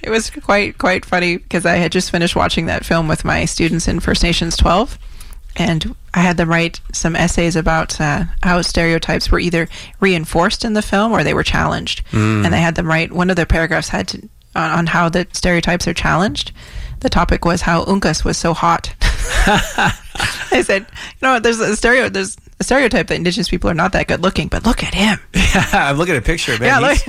[0.04, 3.46] it was quite quite funny because I had just finished watching that film with my
[3.46, 4.98] students in First Nations 12
[5.58, 9.68] and I had them write some essays about uh, how stereotypes were either
[10.00, 12.06] reinforced in the film or they were challenged.
[12.12, 12.46] Mm.
[12.46, 15.28] And they had them write one of their paragraphs had to, on, on, how the
[15.34, 16.52] stereotypes are challenged.
[17.00, 18.94] The topic was how Uncas was so hot.
[19.02, 23.94] I said, you know, there's a stereo, there's a stereotype that Indigenous people are not
[23.94, 25.20] that good looking, but look at him.
[25.34, 26.64] Yeah, I'm looking at a picture, man.
[26.64, 27.00] Yeah, look,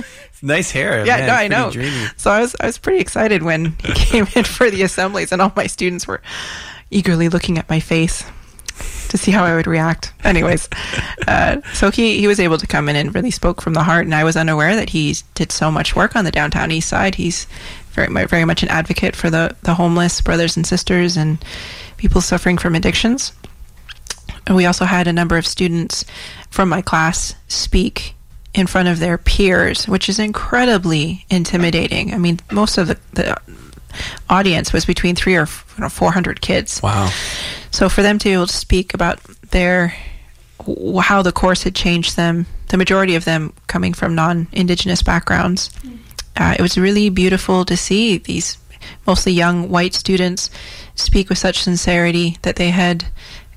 [0.41, 1.05] nice hair.
[1.05, 1.71] Yeah, man, no, I know.
[1.71, 2.07] Dreamy.
[2.17, 5.41] So I was, I was pretty excited when he came in for the assemblies, and
[5.41, 6.21] all my students were
[6.89, 8.23] eagerly looking at my face
[9.09, 10.13] to see how I would react.
[10.23, 10.69] Anyways,
[11.27, 14.05] uh, so he, he was able to come in and really spoke from the heart,
[14.05, 17.15] and I was unaware that he did so much work on the downtown east side.
[17.15, 17.47] He's
[17.91, 21.43] very very much an advocate for the, the homeless brothers and sisters and
[21.97, 23.33] people suffering from addictions.
[24.47, 26.05] And we also had a number of students
[26.49, 28.15] from my class speak
[28.53, 32.13] in front of their peers, which is incredibly intimidating.
[32.13, 33.37] I mean, most of the, the
[34.29, 36.81] audience was between three or you know, 400 kids.
[36.81, 37.09] Wow.
[37.71, 39.19] So for them to be able to speak about
[39.51, 39.93] their
[41.01, 45.71] how the course had changed them, the majority of them coming from non-indigenous backgrounds,
[46.35, 48.57] uh, it was really beautiful to see these
[49.07, 50.49] mostly young white students
[50.95, 53.05] speak with such sincerity that they had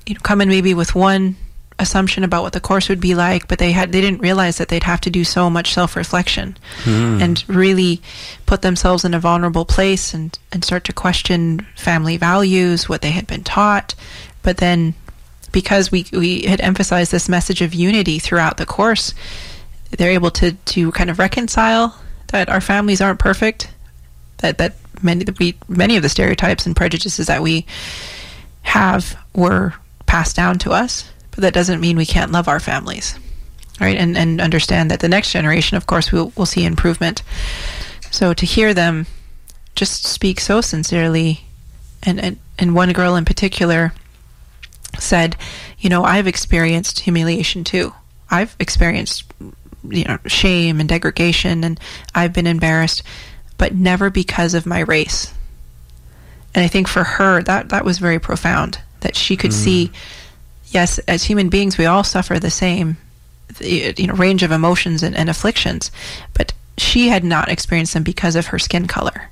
[0.05, 1.35] you know, come in maybe with one
[1.79, 4.69] assumption about what the course would be like, but they had they didn't realize that
[4.69, 7.21] they'd have to do so much self reflection mm.
[7.21, 8.01] and really
[8.45, 13.11] put themselves in a vulnerable place and, and start to question family values, what they
[13.11, 13.95] had been taught.
[14.41, 14.93] But then
[15.51, 19.13] because we we had emphasized this message of unity throughout the course,
[19.91, 21.97] they're able to, to kind of reconcile
[22.27, 23.71] that our families aren't perfect,
[24.39, 27.65] that that many that we many of the stereotypes and prejudices that we
[28.63, 29.73] have were
[30.05, 33.17] passed down to us but that doesn't mean we can't love our families,
[33.79, 33.97] right?
[33.97, 37.23] And and understand that the next generation, of course, will will see improvement.
[38.11, 39.07] So to hear them
[39.75, 41.45] just speak so sincerely,
[42.03, 43.93] and and, and one girl in particular
[44.99, 45.35] said,
[45.79, 47.93] you know, I've experienced humiliation too.
[48.29, 49.25] I've experienced
[49.89, 51.79] you know shame and degradation, and
[52.13, 53.03] I've been embarrassed,
[53.57, 55.33] but never because of my race.
[56.55, 59.53] And I think for her that that was very profound that she could mm.
[59.53, 59.91] see
[60.73, 62.97] yes, as human beings, we all suffer the same
[63.59, 65.91] you know range of emotions and, and afflictions,
[66.33, 69.29] but she had not experienced them because of her skin color,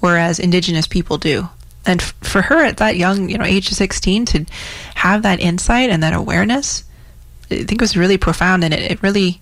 [0.00, 1.48] whereas indigenous people do.
[1.86, 4.46] And f- for her at that young, you know, age of 16 to
[4.94, 6.84] have that insight and that awareness,
[7.50, 9.40] I think it was really profound and it, it really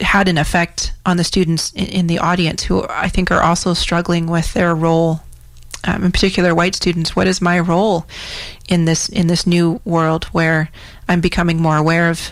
[0.00, 3.74] had an effect on the students in, in, the audience who I think are also
[3.74, 5.20] struggling with their role
[5.84, 8.06] um, in particular white students, what is my role
[8.68, 10.70] in this in this new world where
[11.08, 12.30] I'm becoming more aware of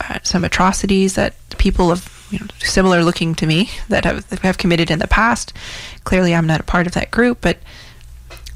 [0.00, 4.40] uh, some atrocities that people of you know, similar looking to me that have, that
[4.40, 5.52] have committed in the past.
[6.04, 7.58] Clearly, I'm not a part of that group, but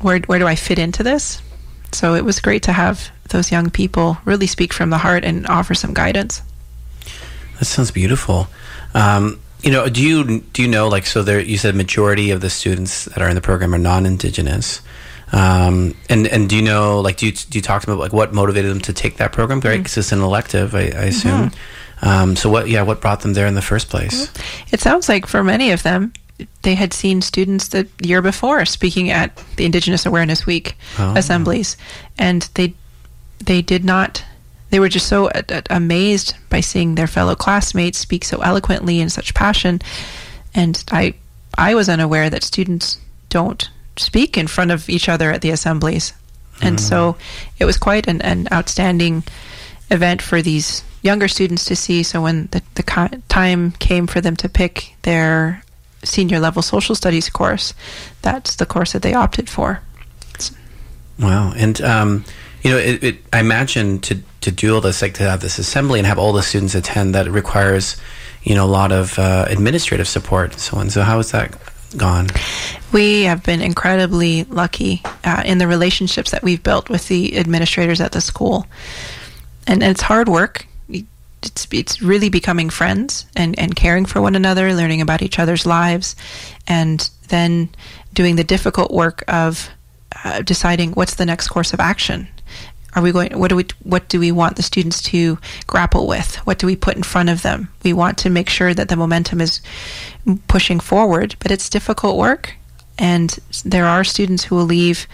[0.01, 1.43] where where do I fit into this?
[1.93, 5.47] So it was great to have those young people really speak from the heart and
[5.47, 6.43] offer some guidance.
[7.59, 8.49] That sounds beautiful.
[8.95, 11.23] Um, you know, do you do you know like so?
[11.23, 14.81] There, you said majority of the students that are in the program are non-indigenous.
[15.33, 18.05] Um, and and do you know like do you do you talk to them about
[18.05, 19.59] like what motivated them to take that program?
[19.61, 21.51] Right, because it's an elective, I, I assume.
[22.01, 22.69] Um, so what?
[22.69, 24.31] Yeah, what brought them there in the first place?
[24.73, 26.13] It sounds like for many of them,
[26.63, 31.15] they had seen students the year before speaking at the Indigenous Awareness Week Oh.
[31.17, 31.77] assemblies,
[32.19, 32.75] and they
[33.45, 34.23] they did not.
[34.71, 39.01] They were just so a- a- amazed by seeing their fellow classmates speak so eloquently
[39.01, 39.81] and such passion,
[40.55, 41.15] and I
[41.57, 42.99] I was unaware that students
[43.29, 46.13] don't speak in front of each other at the assemblies,
[46.61, 47.17] and so mm.
[47.59, 49.23] it was quite an, an outstanding
[49.91, 52.03] event for these younger students to see.
[52.03, 55.63] So when the, the ki- time came for them to pick their
[56.03, 57.75] senior level social studies course,
[58.23, 59.81] that's the course that they opted for.
[61.19, 62.25] Wow, and um,
[62.63, 65.59] you know, it, it, I imagine to to do all this, like to have this
[65.59, 67.97] assembly and have all the students attend, that requires,
[68.43, 70.91] you know, a lot of uh, administrative support and so on.
[70.91, 71.55] So how has that
[71.97, 72.29] gone?
[72.93, 78.01] We have been incredibly lucky uh, in the relationships that we've built with the administrators
[78.01, 78.67] at the school,
[79.67, 80.67] and, and it's hard work.
[81.43, 85.67] It's it's really becoming friends and and caring for one another, learning about each other's
[85.67, 86.17] lives,
[86.67, 87.69] and then
[88.13, 89.69] doing the difficult work of
[90.25, 92.29] uh, deciding what's the next course of action.
[92.97, 93.39] Are we going?
[93.39, 93.67] What do we?
[93.83, 96.37] What do we want the students to grapple with?
[96.47, 97.69] What do we put in front of them?
[97.85, 99.61] We want to make sure that the momentum is
[100.49, 102.55] pushing forward, but it's difficult work,
[102.99, 105.07] and there are students who will leave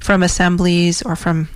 [0.00, 1.50] from assemblies or from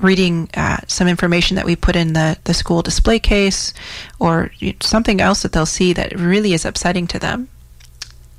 [0.00, 3.74] reading uh, some information that we put in the, the school display case
[4.18, 4.50] or
[4.80, 7.48] something else that they'll see that really is upsetting to them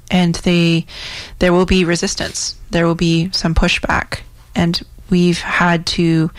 [0.09, 0.85] and they
[1.39, 4.21] there will be resistance there will be some pushback
[4.55, 6.31] and we've had to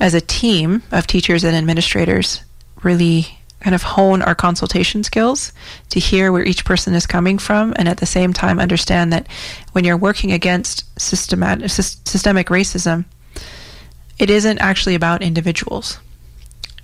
[0.00, 2.42] as a team of teachers and administrators
[2.82, 5.52] really kind of hone our consultation skills
[5.90, 9.28] to hear where each person is coming from and at the same time understand that
[9.72, 13.04] when you're working against systemat- systemic racism
[14.18, 15.98] it isn't actually about individuals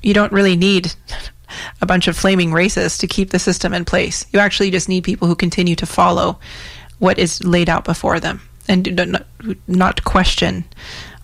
[0.02, 0.92] you don't really need
[1.80, 4.26] a bunch of flaming racists to keep the system in place.
[4.32, 6.38] You actually just need people who continue to follow
[6.98, 9.24] what is laid out before them and
[9.66, 10.64] not question,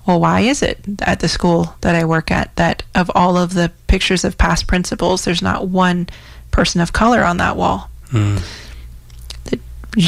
[0.06, 3.54] well, why is it at the school that I work at that of all of
[3.54, 6.08] the pictures of past principals, there's not one
[6.50, 7.90] person of color on that wall?
[8.10, 8.38] Hmm.
[9.44, 9.60] That,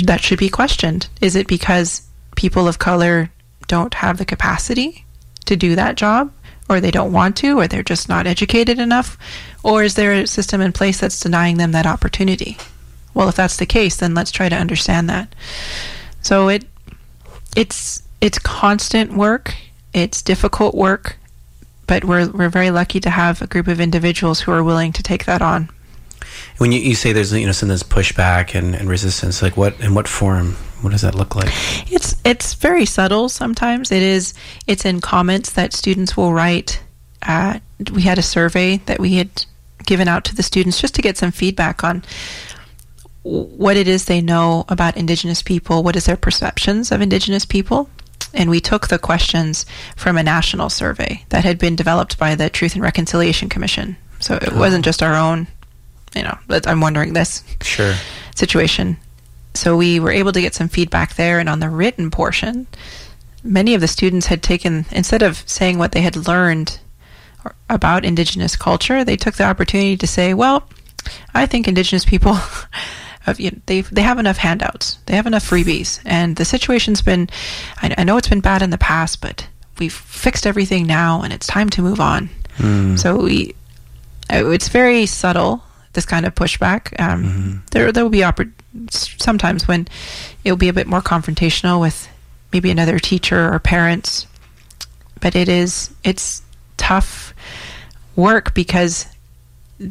[0.05, 1.09] that should be questioned.
[1.21, 2.03] Is it because
[2.37, 3.31] people of color
[3.69, 5.05] don't have the capacity
[5.47, 6.33] to do that job?
[6.69, 9.19] or they don't want to, or they're just not educated enough?
[9.63, 12.57] Or is there a system in place that's denying them that opportunity?
[13.13, 15.35] Well, if that's the case, then let's try to understand that.
[16.23, 16.65] So it
[17.55, 19.55] it's it's constant work,
[19.95, 21.17] it's difficult work,
[21.87, 25.03] but we're we're very lucky to have a group of individuals who are willing to
[25.03, 25.71] take that on.
[26.59, 29.95] When you, you say there's you know sometimes pushback and, and resistance, like what in
[29.95, 30.57] what form?
[30.83, 31.51] What does that look like?
[31.91, 33.91] It's it's very subtle sometimes.
[33.91, 34.35] It is
[34.67, 36.83] it's in comments that students will write.
[37.23, 37.61] Uh,
[37.93, 39.47] we had a survey that we had
[39.87, 42.03] given out to the students just to get some feedback on
[43.23, 47.89] what it is they know about Indigenous people, what is their perceptions of Indigenous people.
[48.35, 49.65] And we took the questions
[49.97, 53.97] from a national survey that had been developed by the Truth and Reconciliation Commission.
[54.21, 54.59] So it oh.
[54.59, 55.47] wasn't just our own,
[56.15, 57.95] you know, I'm wondering this Sure.
[58.35, 58.97] situation.
[59.55, 61.39] So we were able to get some feedback there.
[61.39, 62.67] And on the written portion,
[63.45, 66.81] many of the students had taken, instead of saying what they had learned
[67.69, 70.69] about Indigenous culture, they took the opportunity to say, well,
[71.35, 72.37] I think Indigenous people.
[73.25, 77.01] Have, you know, they they have enough handouts, they have enough freebies, and the situation's
[77.03, 77.29] been.
[77.83, 79.47] I, I know it's been bad in the past, but
[79.79, 82.29] we've fixed everything now, and it's time to move on.
[82.97, 83.55] So we,
[84.31, 85.63] it's very subtle.
[85.95, 86.93] This kind of pushback.
[87.01, 88.53] Um, There there will be oppor-
[88.91, 89.87] sometimes when
[90.45, 92.09] it will be a bit more confrontational with
[92.53, 94.27] maybe another teacher or parents,
[95.21, 96.43] but it is it's
[96.77, 97.33] tough
[98.17, 99.07] work because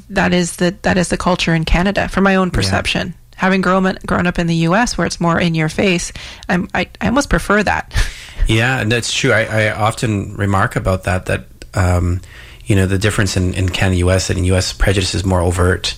[0.10, 3.14] that is the that is the culture in Canada from my own perception.
[3.44, 4.98] Having grown grown up in the U.S.
[4.98, 6.14] where it's more in your face,
[6.48, 7.94] I'm, I I almost prefer that.
[8.46, 9.32] Yeah, and that's true.
[9.32, 11.28] I, I often remark about that.
[11.28, 12.20] That um,
[12.66, 14.28] you know the difference in, in Canada, U.S.
[14.28, 14.74] that in U.S.
[14.74, 15.96] prejudice is more overt,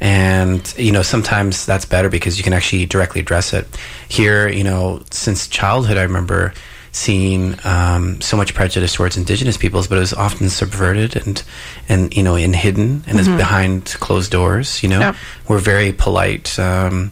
[0.00, 3.66] and you know sometimes that's better because you can actually directly address it
[4.08, 6.52] here you know since childhood i remember
[6.92, 11.42] seeing um, so much prejudice towards indigenous peoples but it was often subverted and
[11.88, 15.00] and you know and hidden and is behind closed doors you know?
[15.00, 15.16] Yep.
[15.48, 17.10] we're very polite um,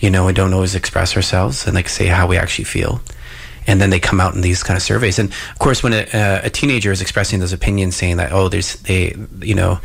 [0.00, 3.00] you know we don't always express ourselves and like say how we actually feel.
[3.66, 5.18] And then they come out in these kind of surveys.
[5.18, 8.74] And of course when a, a teenager is expressing those opinions saying that oh there's
[8.76, 9.78] they you know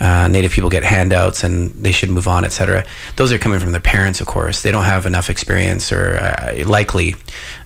[0.00, 2.86] uh, native people get handouts and they should move on etc
[3.16, 4.62] those are coming from their parents of course.
[4.62, 7.14] They don't have enough experience or uh, likely.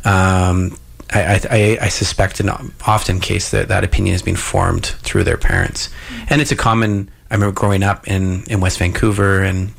[0.05, 0.77] Um,
[1.13, 2.49] I, I, I suspect in
[2.87, 5.91] often case that that opinion has been formed through their parents
[6.29, 9.73] and it's a common i remember growing up in, in west vancouver and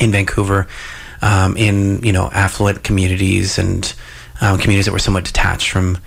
[0.00, 0.66] in Vancouver,
[1.22, 3.94] um, in you know affluent communities and
[4.40, 5.98] um, communities that were somewhat detached from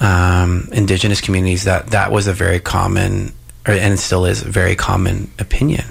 [0.00, 1.64] um, indigenous communities.
[1.64, 3.32] That that was a very common,
[3.66, 5.84] or, and it still is a very common opinion.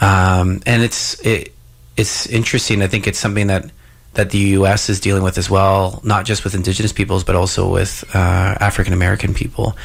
[0.00, 1.52] Um, and it's it,
[1.96, 2.82] it's interesting.
[2.82, 3.70] I think it's something that
[4.14, 4.88] that the U.S.
[4.88, 8.92] is dealing with as well, not just with indigenous peoples, but also with uh, African
[8.92, 9.76] American people.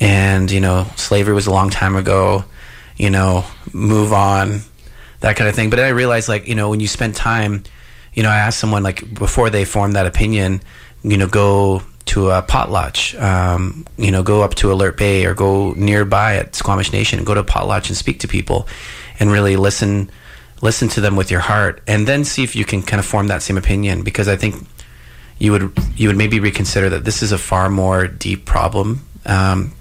[0.00, 2.44] And you know, slavery was a long time ago.
[2.96, 4.60] You know, move on
[5.20, 5.70] that kind of thing.
[5.70, 7.64] But I realized, like, you know, when you spend time,
[8.12, 10.60] you know, I asked someone, like, before they formed that opinion,
[11.02, 15.34] you know, go to a potlatch, um, you know, go up to Alert Bay or
[15.34, 18.66] go nearby at Squamish Nation go to a potlatch and speak to people
[19.20, 20.10] and really listen
[20.62, 23.26] listen to them with your heart and then see if you can kind of form
[23.26, 24.66] that same opinion because I think
[25.38, 29.72] you would you would maybe reconsider that this is a far more deep problem um,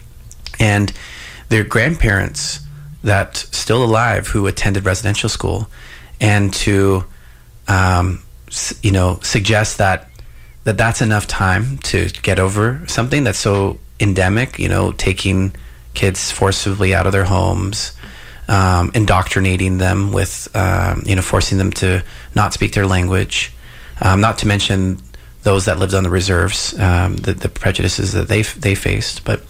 [0.60, 0.92] and
[1.50, 2.60] their grandparents
[3.04, 5.70] that still alive who attended residential school
[6.20, 7.06] and to
[7.68, 8.24] um,
[8.82, 10.10] you know suggest that
[10.64, 15.54] that that's enough time to get over something that's so endemic you know taking
[15.94, 17.94] kids forcibly out of their homes
[18.52, 22.04] um, indoctrinating them with um, you know forcing them to
[22.36, 23.54] not speak their language.
[24.02, 24.97] Um, not to mention
[25.43, 29.24] those that lived on the reserves um, the, the prejudices that they they faced.
[29.24, 29.41] But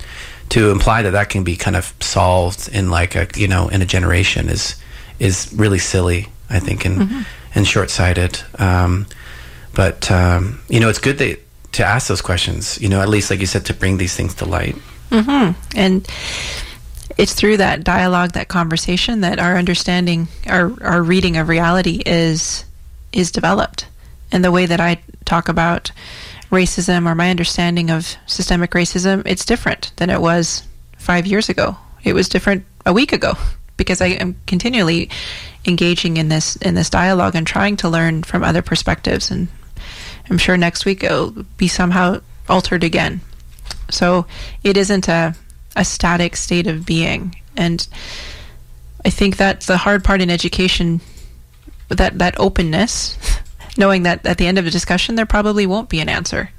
[0.50, 3.82] to imply that that can be kind of solved in like a you know in
[3.82, 4.76] a generation is
[5.18, 7.26] is really silly I think and
[7.56, 9.08] and short sighted um,
[9.74, 11.40] but um, you know it's good that
[11.74, 14.36] to ask those questions you know at least like you said to bring these things
[14.36, 14.76] to light.
[15.76, 16.08] And
[17.22, 22.66] it's through that dialogue that conversation that our understanding our our reading of reality is
[23.14, 23.86] is developed.
[24.32, 25.92] And the way that i talk about
[26.50, 30.64] racism or my understanding of systemic racism it's different than it was
[30.98, 31.78] 5 years ago.
[32.04, 33.34] It was different a week ago
[33.78, 35.08] because i am continually
[35.64, 39.30] engaging in this in this dialogue and trying to learn from other perspectives.
[39.30, 39.48] And
[40.28, 43.22] i'm sure next week it'll be somehow altered again.
[43.92, 44.26] So
[44.64, 45.36] it isn't a,
[45.76, 47.36] a static state of being.
[47.56, 47.88] And
[49.06, 51.02] I think that's the hard part in education
[51.90, 53.18] that, that openness,
[53.78, 56.52] knowing that at the end of a discussion, there probably won't be an answer.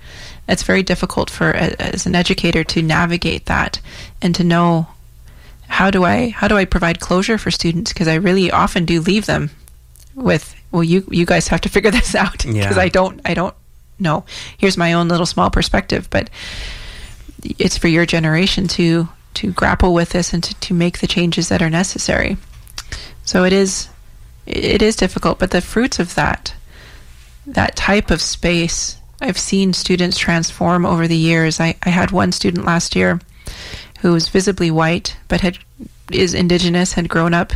[0.49, 3.81] It's very difficult for a, as an educator to navigate that
[4.21, 4.89] and to know
[5.69, 9.01] how do I how do I provide closure for students because I really often do
[9.01, 9.51] leave them
[10.15, 12.79] with well you you guys have to figure this out because Yeah.
[12.79, 13.55] I don't I don't
[13.99, 14.25] know
[14.59, 16.29] here's my own little small perspective but
[17.43, 21.49] it's for your generation to to grapple with this and to, to make the changes
[21.49, 22.37] that are necessary.
[23.25, 23.89] So it is
[24.47, 26.55] it is difficult, but the fruits of that
[27.47, 31.61] that type of space I've seen students transform over the years.
[31.61, 33.21] I, I had one student last year
[34.01, 35.59] who was visibly white but had
[36.11, 37.53] is indigenous, had grown up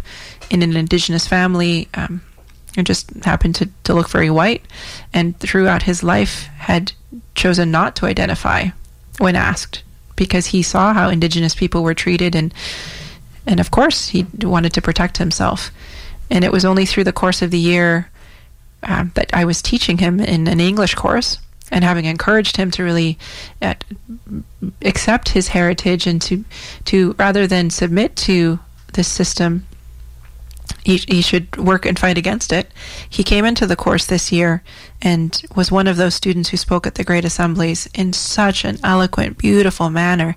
[0.49, 2.23] in an indigenous family, um,
[2.77, 4.65] and just happened to, to look very white,
[5.13, 6.93] and throughout his life had
[7.35, 8.69] chosen not to identify
[9.19, 9.83] when asked
[10.17, 12.53] because he saw how indigenous people were treated and
[13.47, 15.71] and of course he wanted to protect himself.
[16.31, 18.11] And it was only through the course of the year
[18.83, 21.39] um, that I was teaching him in an English course
[21.71, 23.19] and having encouraged him to really
[23.63, 23.75] uh,
[24.83, 26.45] accept his heritage and to
[26.87, 28.59] to rather than submit to
[28.95, 29.67] this system
[30.85, 32.71] he, he should work and fight against it.
[33.09, 34.63] He came into the course this year
[35.03, 38.79] and was one of those students who spoke at the Great Assemblies in such an
[38.83, 40.37] eloquent, beautiful manner.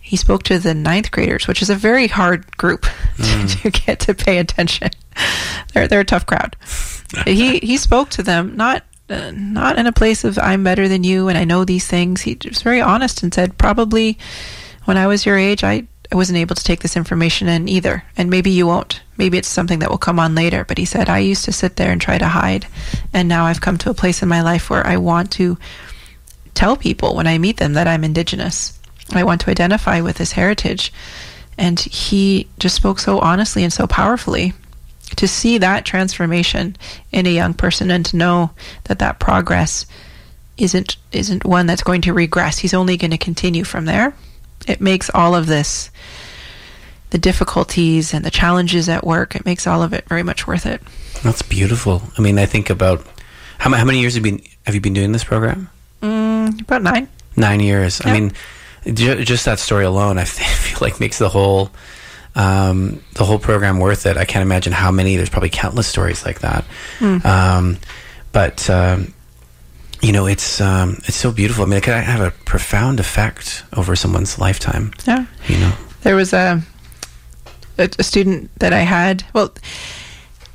[0.00, 2.86] He spoke to the ninth graders, which is a very hard group
[3.62, 4.90] to get to pay attention.
[5.72, 6.56] They're they're a tough crowd.
[7.24, 11.04] he he spoke to them not uh, not in a place of I'm better than
[11.04, 12.22] you and I know these things.
[12.22, 14.18] He was very honest and said probably
[14.84, 18.04] when I was your age I I wasn't able to take this information in either,
[18.16, 19.00] and maybe you won't.
[19.16, 20.64] Maybe it's something that will come on later.
[20.64, 22.66] But he said, I used to sit there and try to hide,
[23.12, 25.56] and now I've come to a place in my life where I want to
[26.54, 28.78] tell people when I meet them that I'm Indigenous.
[29.12, 30.92] I want to identify with this heritage.
[31.58, 34.52] And he just spoke so honestly and so powerfully.
[35.16, 36.76] to see that transformation
[37.12, 38.50] in a young person and to know
[38.84, 39.86] that that progress
[40.56, 42.58] isn't isn't one that's going to regress.
[42.58, 44.14] He's only going to continue from there.
[44.66, 45.90] It makes all of this
[47.10, 49.36] the difficulties and the challenges at work.
[49.36, 50.82] It makes all of it very much worth it.
[51.22, 52.02] That's beautiful.
[52.18, 53.06] I mean, I think about
[53.58, 55.70] how, how many years have you been have you been doing this program?
[56.02, 57.08] Mm, about nine.
[57.36, 58.00] Nine years.
[58.04, 58.10] Yeah.
[58.10, 58.32] I mean,
[58.92, 61.70] ju- just that story alone, I feel like makes the whole
[62.34, 64.16] um, the whole program worth it.
[64.16, 65.16] I can't imagine how many.
[65.16, 66.64] There's probably countless stories like that.
[67.00, 67.78] Um,
[68.32, 69.14] but um,
[70.04, 71.64] you know, it's um, it's so beautiful.
[71.64, 74.92] I mean, it could have a profound effect over someone's lifetime.
[75.06, 75.24] Yeah.
[75.48, 75.72] You know.
[76.02, 76.60] There was a,
[77.78, 79.24] a a student that I had.
[79.32, 79.54] Well,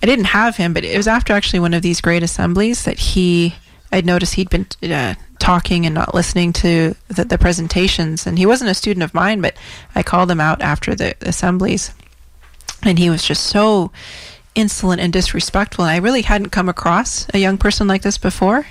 [0.04, 3.00] I didn't have him, but it was after actually one of these great assemblies that
[3.00, 3.56] he.
[3.91, 8.45] I'd noticed he'd been uh, talking and not listening to the, the presentations, and he
[8.45, 9.41] wasn't a student of mine.
[9.41, 9.56] But
[9.95, 11.91] I called him out after the assemblies,
[12.84, 13.91] and he was just so
[14.54, 15.86] insolent and disrespectful.
[15.86, 18.68] And I really hadn't come across a young person like this before,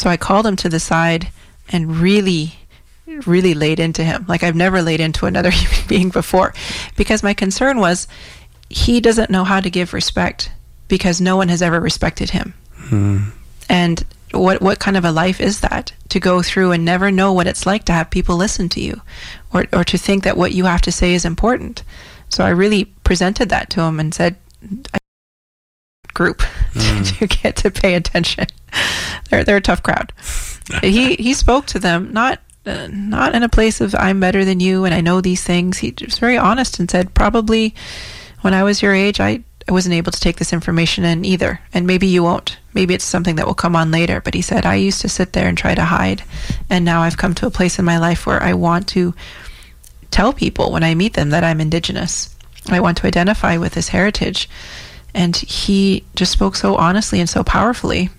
[0.00, 1.28] so I called him to the side
[1.68, 2.56] and really
[3.26, 6.54] really laid into him like I've never laid into another human being before
[6.96, 8.06] because my concern was
[8.70, 10.52] he doesn't know how to give respect
[10.88, 12.54] because no one has ever respected him.
[12.74, 13.18] Hmm.
[13.68, 17.32] And what what kind of a life is that to go through and never know
[17.32, 19.00] what it's like to have people listen to you
[19.52, 21.82] or or to think that what you have to say is important.
[22.28, 24.36] So I really presented that to him and said
[26.20, 26.42] Group
[26.74, 28.44] to get to pay attention.
[29.30, 30.12] They're they're a tough crowd.
[30.82, 34.60] he he spoke to them not uh, not in a place of I'm better than
[34.60, 35.78] you and I know these things.
[35.78, 37.74] He was very honest and said probably
[38.42, 41.62] when I was your age I I wasn't able to take this information in either
[41.72, 42.58] and maybe you won't.
[42.74, 45.32] Maybe it's something that will come on later, but he said I used to sit
[45.32, 46.22] there and try to hide
[46.68, 49.14] and now I've come to a place in my life where I want to
[50.10, 52.36] tell people when I meet them that I'm indigenous.
[52.68, 54.50] I want to identify with this heritage.
[55.14, 58.10] And he just spoke so honestly and so powerfully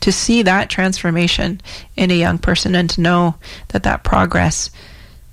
[0.00, 1.60] to see that transformation
[1.96, 3.34] in a young person and to know
[3.68, 4.70] that that progress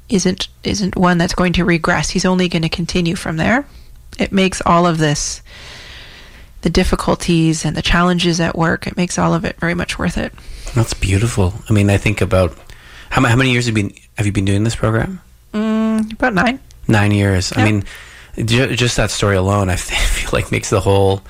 [0.10, 2.10] isn't isn't one that's going to regress.
[2.10, 3.66] He's only going to continue from there.
[4.20, 5.42] It makes all of this
[6.62, 8.88] the difficulties and the challenges at work.
[8.88, 10.34] It makes all of it very much worth it.
[10.74, 11.54] That's beautiful.
[11.70, 12.58] I mean, I think about
[13.12, 15.22] how, how many years have you been have you been doing this program?
[15.54, 16.60] Mm, about nine.
[16.88, 17.54] Nine years.
[17.56, 17.84] I mean,
[18.38, 21.22] just that story alone, I feel like makes the whole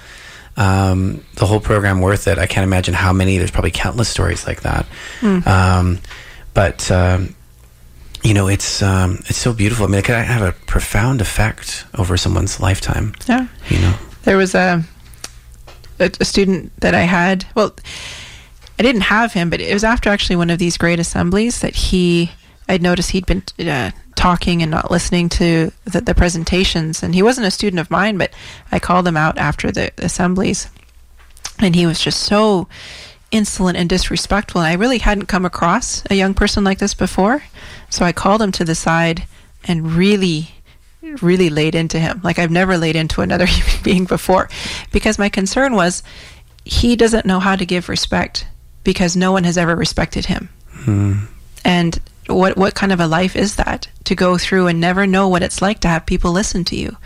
[0.57, 2.37] um, the whole program worth it.
[2.37, 3.37] I can't imagine how many.
[3.37, 4.85] There's probably countless stories like that.
[5.45, 5.99] Um,
[6.53, 7.35] but um,
[8.23, 9.85] you know, it's um, it's so beautiful.
[9.85, 13.13] I mean, it could have a profound effect over someone's lifetime.
[13.27, 13.47] Yeah.
[13.69, 13.95] You know.
[14.23, 14.83] there was a,
[15.99, 17.45] a a student that I had.
[17.53, 17.75] Well,
[18.79, 21.75] I didn't have him, but it was after actually one of these great assemblies that
[21.75, 22.31] he.
[22.67, 23.91] I'd noticed he'd been uh,
[24.25, 28.17] talking and not listening to the, the presentations, and he wasn't a student of mine.
[28.17, 28.31] But
[28.71, 30.67] I called him out after the assemblies,
[31.59, 32.67] and he was just so
[33.29, 34.61] insolent and disrespectful.
[34.61, 37.43] And I really hadn't come across a young person like this before,
[37.91, 39.27] so I called him to the side
[39.63, 40.49] and really
[41.21, 44.49] really laid into him like I've never laid into another human being before
[44.91, 46.01] because my concern was
[46.63, 48.47] he doesn't know how to give respect
[48.83, 50.49] because no one has ever respected him.
[50.71, 51.25] Hmm.
[51.63, 55.27] And what what kind of a life is that to go through and never know
[55.27, 56.97] what it's like to have people listen to you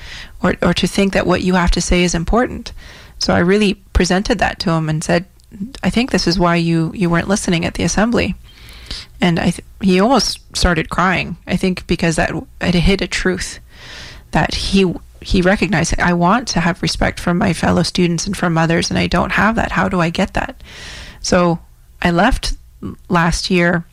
[0.42, 2.74] or or to think that what you have to say is important.
[3.20, 5.26] So I really presented that to him and said
[5.84, 8.36] I think this is why you you weren't listening at the assembly
[9.22, 11.38] and I th- he almost started crying.
[11.48, 13.60] I think because that it hit a truth
[14.32, 18.58] that he he recognized I want to have respect from my fellow students and from
[18.58, 19.72] others, and I don't have that.
[19.72, 20.64] How do I get that?
[21.22, 21.60] So
[22.02, 22.54] I left
[23.10, 23.84] last year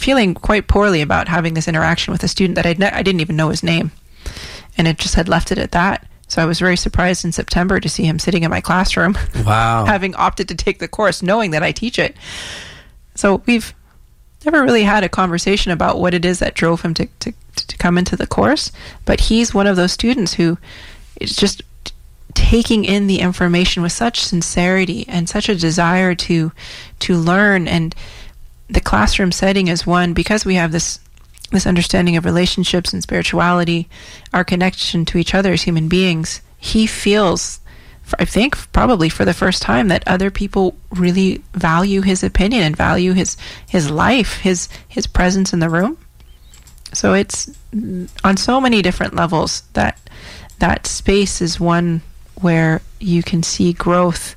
[0.00, 3.20] feeling quite poorly about having this interaction with a student that I'd ne- I didn't
[3.20, 3.92] even know his name,
[4.78, 6.06] and it just had left it at that.
[6.28, 9.84] So I was very surprised in September to see him sitting in my classroom Wow.
[9.86, 12.16] having opted to take the course, knowing that I teach it.
[13.16, 13.74] So we've
[14.44, 17.76] never really had a conversation about what it is that drove him to, to, to
[17.78, 18.70] come into the course,
[19.04, 20.56] but he's one of those students who
[21.20, 21.62] is just
[22.34, 26.52] taking in the information with such sincerity and such a desire to
[27.00, 27.94] to learn and
[28.70, 31.00] the classroom setting is one because we have this
[31.50, 33.88] this understanding of relationships and spirituality,
[34.32, 37.58] our connection to each other as human beings, he feels,
[38.20, 42.76] I think, probably for the first time, that other people really value his opinion and
[42.76, 45.98] value his his life, his his presence in the room.
[46.92, 49.98] So it's mm, on so many different levels that
[50.60, 52.02] that space is one
[52.40, 54.36] where you can see growth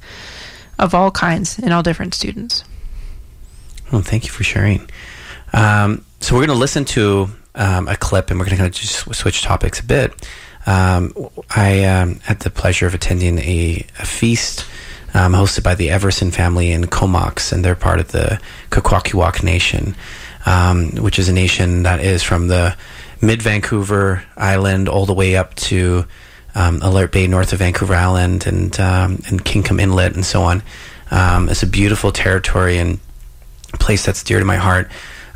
[0.80, 2.64] of all kinds in all different students.
[3.94, 4.90] Well, thank you for sharing.
[5.54, 8.74] Um, so we're going to listen to um, a clip, and we're going to kind
[8.74, 10.12] of just switch topics a bit.
[10.66, 11.14] Um,
[11.56, 14.66] I um, had the pleasure of attending a, a feast
[15.14, 18.42] um, hosted by the Everson family in Comox, and they're part of the
[18.72, 19.96] Kwakwaka'wakw Nation,
[20.48, 22.76] um, which is a nation that is from the
[23.22, 26.06] mid Vancouver Island all the way up to
[26.56, 30.64] um, Alert Bay north of Vancouver Island and and Kingcome Inlet and so on.
[31.12, 33.00] It's a beautiful territory and
[33.80, 34.90] place that's dear to my heart.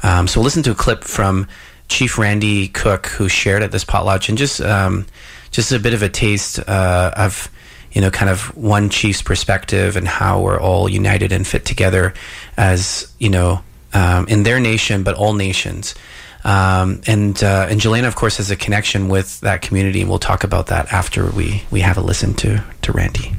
[0.04, 1.48] Um, so listen to a clip from
[1.88, 5.06] Chief Randy Cook, who shared at this potlatch, and just um,
[5.52, 7.50] just a bit of a taste uh, of
[7.92, 12.14] you know kind of one chief's perspective and how we're all united and fit together
[12.58, 13.64] as you know
[13.94, 15.96] um, in their nation, but all nations.
[16.44, 20.20] Um, and uh, and Jelena, of course, has a connection with that community, and we'll
[20.20, 23.34] talk about that after we, we have a listen to to Randy.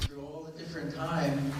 [0.00, 1.52] Through all the different time,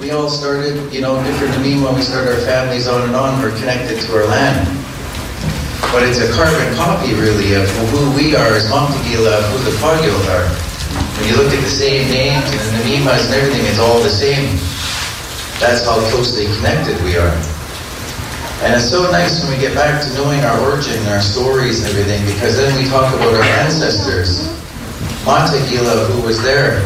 [0.00, 3.14] we all started, you know, different to me when we started our families on and
[3.14, 3.36] on.
[3.42, 4.64] We're connected to our land,
[5.92, 10.24] but it's a carbon copy, really, of who we are as Montegila, who the Pagils
[10.32, 10.48] are.
[11.20, 14.08] When you look at the same names and the Namimas and everything, it's all the
[14.08, 14.56] same.
[15.60, 17.36] That's how closely connected we are.
[18.64, 21.92] And it's so nice when we get back to knowing our origin our stories and
[21.92, 24.48] everything, because then we talk about our ancestors.
[25.28, 26.80] Montegila, who was there,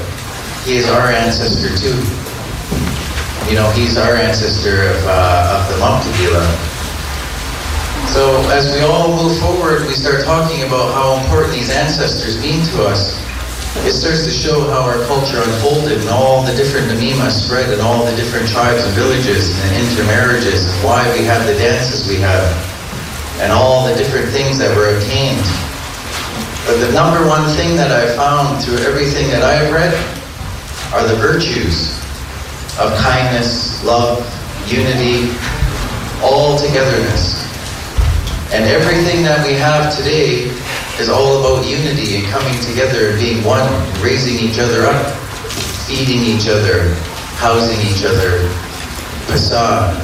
[0.66, 2.23] he is our ancestor too.
[3.48, 6.40] You know, he's our ancestor of, uh, of the Montegila.
[8.08, 12.64] So as we all move forward, we start talking about how important these ancestors mean
[12.72, 13.20] to us.
[13.84, 17.82] It starts to show how our culture unfolded and all the different Namima spread and
[17.82, 22.16] all the different tribes and villages and intermarriages and why we have the dances we
[22.16, 22.48] have
[23.42, 25.44] and all the different things that were obtained.
[26.64, 29.92] But the number one thing that I found through everything that I have read
[30.94, 32.03] are the virtues
[32.78, 34.18] of kindness, love,
[34.66, 35.30] unity,
[36.22, 37.44] all togetherness.
[38.52, 40.50] And everything that we have today
[40.98, 43.66] is all about unity and coming together and being one,
[44.02, 45.06] raising each other up,
[45.86, 46.94] feeding each other,
[47.38, 48.42] housing each other.
[49.30, 49.94] Pasa,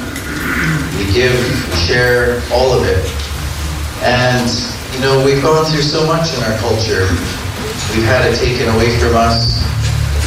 [0.97, 3.03] we give, we share, all of it.
[4.03, 4.47] And,
[4.95, 7.07] you know, we've gone through so much in our culture.
[7.91, 9.59] We've had it taken away from us.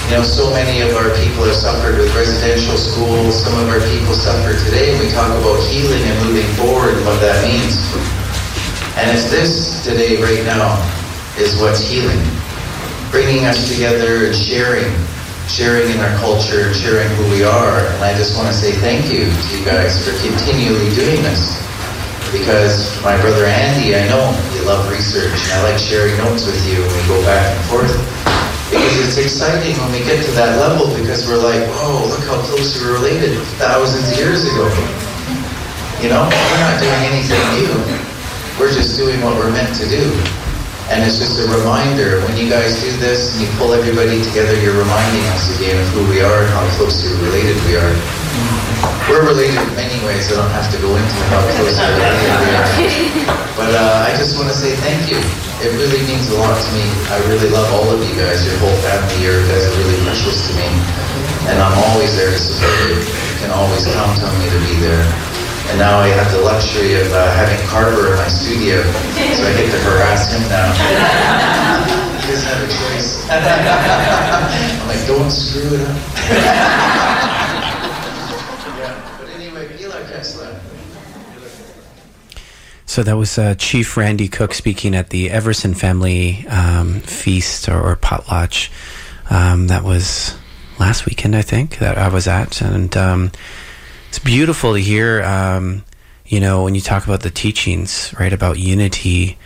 [0.04, 3.40] You know, so many of our people have suffered with residential schools.
[3.40, 4.92] Some of our people suffer today.
[4.92, 7.80] And we talk about healing and moving forward and what that means.
[9.00, 10.76] And it's this today, right now,
[11.40, 12.20] is what's healing.
[13.10, 14.92] Bringing us together and sharing,
[15.48, 17.80] sharing in our culture, sharing who we are.
[17.96, 21.56] And I just want to say thank you to you guys for continually doing this.
[22.28, 26.60] Because my brother Andy, I know you love research, and I like sharing notes with
[26.68, 28.13] you, and we go back and forth.
[28.74, 32.42] Because it's exciting when we get to that level because we're like, whoa, look how
[32.42, 34.66] close we're related thousands of years ago.
[36.02, 37.70] You know, we're not doing anything new.
[38.58, 40.02] We're just doing what we're meant to do.
[40.90, 44.52] And it's just a reminder, when you guys do this and you pull everybody together,
[44.58, 47.94] you're reminding us again of who we are and how closely related we are.
[49.08, 50.28] We're related in many ways.
[50.34, 52.68] I don't have to go into how closely related we are.
[53.54, 55.22] But uh, I just want to say thank you.
[55.64, 56.84] It really means a lot to me.
[57.08, 58.44] I really love all of you guys.
[58.44, 60.68] Your whole family, you guys are really precious to me.
[61.48, 63.00] And I'm always there to support you.
[63.00, 65.08] You can always count on me to be there.
[65.72, 68.84] And now I have the luxury of uh, having Carver in my studio,
[69.32, 70.68] so I get to harass him now.
[72.20, 73.24] he doesn't have a choice.
[73.32, 75.96] I'm like, don't screw it up.
[78.76, 79.16] yeah.
[79.18, 80.60] But anyway, Gilakas'la.
[82.86, 87.80] So that was uh, Chief Randy Cook speaking at the Everson family um, feast or,
[87.80, 88.70] or potlatch.
[89.30, 90.36] Um, that was
[90.78, 93.32] last weekend, I think, that I was at, and um,
[94.08, 95.22] it's beautiful to hear.
[95.22, 95.84] Um,
[96.26, 99.38] you know, when you talk about the teachings, right, about unity,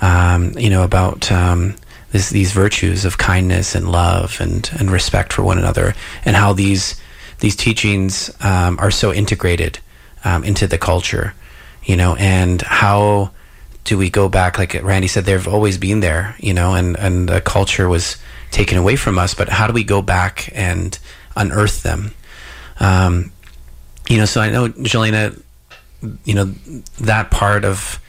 [0.00, 1.76] um, you know, about um,
[2.12, 5.94] this, these virtues of kindness and love and and respect for one another,
[6.24, 7.00] and how these
[7.40, 9.78] these teachings are so integrated
[10.42, 11.34] into the culture,
[11.86, 13.30] you know, and how
[13.84, 14.58] do we go back?
[14.58, 18.16] Like Randy said, they've always been there, you know, and and the culture was
[18.50, 20.98] taken away from us, but how do we go back and
[21.36, 22.12] unearth them?
[22.80, 23.32] Um,
[24.08, 25.40] you know, so I know Jelena,
[26.24, 26.44] you know,
[27.00, 28.00] that part of,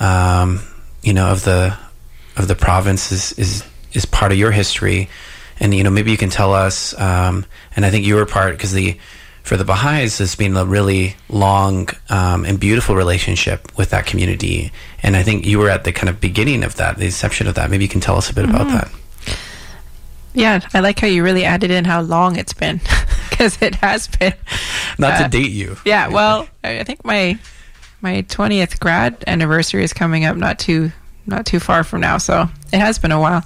[0.00, 0.60] um,
[1.02, 1.76] you know, of the
[2.36, 5.10] of the province is is is part of your history,
[5.60, 6.98] and you know, maybe you can tell us.
[6.98, 7.44] Um,
[7.76, 8.98] and I think you were part because the
[9.48, 14.70] for the Baha'is has been a really long um, and beautiful relationship with that community,
[15.02, 17.54] and I think you were at the kind of beginning of that, the inception of
[17.54, 17.70] that.
[17.70, 18.90] Maybe you can tell us a bit about that.
[20.34, 22.80] Yeah, I like how you really added in how long it's been
[23.30, 24.34] because it has been.
[24.98, 25.78] Not Uh, to date you.
[25.86, 27.38] Yeah, well, I I think my
[28.02, 30.92] my twentieth grad anniversary is coming up not too
[31.26, 33.42] not too far from now, so it has been a while.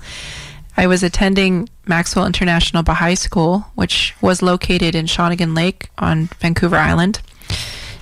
[0.76, 6.76] I was attending Maxwell International Baha'i School, which was located in Shawnigan Lake on Vancouver
[6.76, 7.20] Island.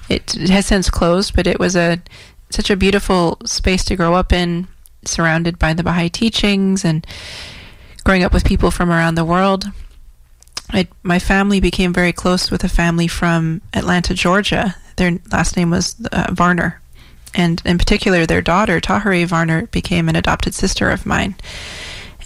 [0.09, 2.01] It, has since closed, but it was a
[2.51, 4.67] such a beautiful space to grow up in,
[5.05, 7.07] surrounded by the Baha'i teachings and
[8.03, 9.67] growing up with people from around the world.
[10.73, 14.77] I, my family became very close with a family from Atlanta, Georgia.
[14.97, 16.81] Their last name was uh, Varner.
[17.35, 21.37] And in particular, their daughter, Tahere Varner, became an adopted sister of mine.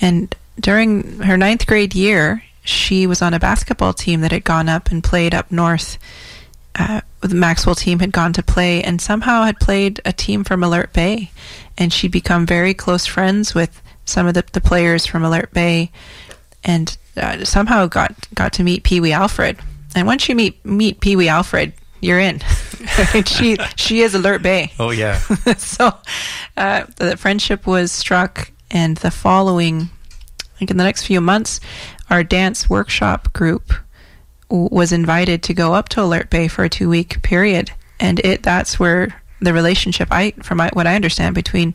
[0.01, 4.69] And during her ninth grade year, she was on a basketball team that had gone
[4.69, 5.99] up and played up north.
[6.75, 10.63] Uh, the Maxwell team had gone to play and somehow had played a team from
[10.63, 11.31] Alert Bay.
[11.79, 15.91] And she'd become very close friends with some of the, the players from Alert Bay
[16.65, 19.59] and uh, somehow got, got to meet Pee Wee Alfred.
[19.95, 22.41] And once you meet, meet Pee Wee Alfred, you're in.
[23.27, 24.73] she she is Alert Bay.
[24.79, 25.19] Oh yeah.
[25.57, 25.93] so
[26.57, 29.91] uh, the friendship was struck, and the following,
[30.61, 31.61] like in the next few months,
[32.11, 33.73] our dance workshop group
[34.49, 37.71] w- was invited to go up to Alert Bay for a two week period,
[38.01, 41.75] and it that's where the relationship I from my, what I understand between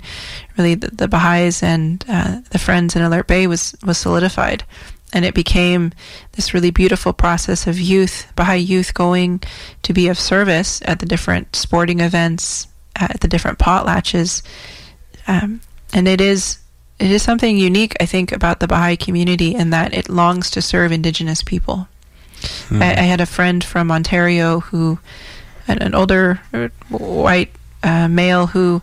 [0.58, 4.64] really the, the Baha'is and uh, the friends in Alert Bay was was solidified.
[5.12, 5.92] And it became
[6.34, 9.42] this really beautiful process of youth, Baha'i youth going
[9.82, 14.44] to be of service at the different sporting events, at the different potlatches,
[15.28, 15.62] um,
[15.94, 16.60] and it is
[17.00, 20.62] it is something unique, I think, about the Baha'i community in that it longs to
[20.62, 21.88] serve Indigenous people.
[22.68, 22.82] Hmm.
[22.82, 25.00] I, I had a friend from Ontario who,
[25.68, 27.52] an, an older uh, white
[27.84, 28.82] uh, male who.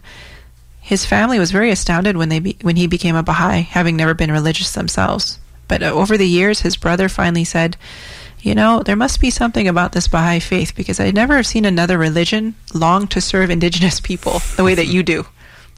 [0.80, 4.14] His family was very astounded when they be, when he became a Baha'i, having never
[4.14, 5.40] been religious themselves.
[5.66, 7.76] But uh, over the years, his brother finally said,
[8.40, 11.64] You know, there must be something about this Baha'i faith because I never have seen
[11.64, 15.26] another religion long to serve indigenous people the way that you do.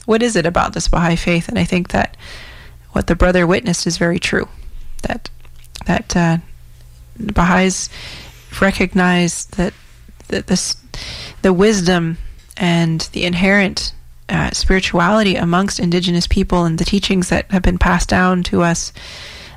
[0.09, 1.49] What is it about this Baha'i faith?
[1.49, 2.17] And I think that
[2.93, 4.47] what the brother witnessed is very true.
[5.03, 5.29] That
[5.85, 6.37] that uh,
[7.19, 7.91] Baha'is
[8.59, 9.71] recognize that,
[10.29, 10.77] that this
[11.43, 12.17] the wisdom
[12.57, 13.93] and the inherent
[14.29, 18.91] uh, spirituality amongst indigenous people and the teachings that have been passed down to us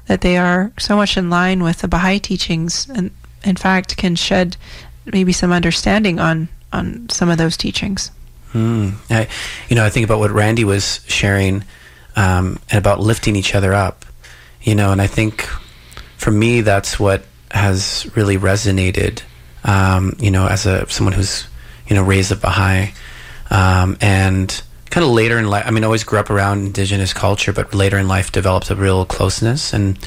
[0.05, 3.11] that they are so much in line with the Baha'i teachings and
[3.43, 4.59] in fact can shed
[5.07, 8.11] maybe some understanding on on some of those teachings.
[8.53, 8.95] Mm.
[9.11, 9.29] I,
[9.69, 11.65] you know, I think about what Randy was sharing
[12.17, 14.05] um, and about lifting each other up.
[14.63, 15.49] You know, and I think
[16.17, 19.23] for me that's what has really resonated.
[19.65, 21.47] Um, you know, as a someone who's
[21.89, 22.93] you know raised a Baha'i,
[23.51, 25.65] um, and kind of later in life.
[25.67, 28.77] I mean, I always grew up around indigenous culture, but later in life developed a
[28.77, 29.99] real closeness and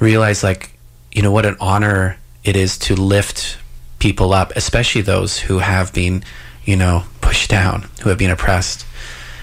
[0.00, 0.76] realized like
[1.12, 3.58] you know what an honor it is to lift
[3.98, 6.22] people up, especially those who have been
[6.64, 8.86] you know pushed down, who have been oppressed,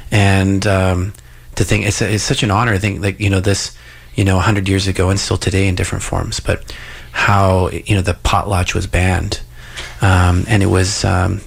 [0.09, 1.13] and um,
[1.55, 2.73] to think it's, it's such an honor.
[2.73, 3.75] I think like you know this
[4.15, 6.75] you know 100 years ago and still today in different forms but
[7.11, 9.41] how you know the potlatch was banned
[10.01, 11.41] um, and it was um,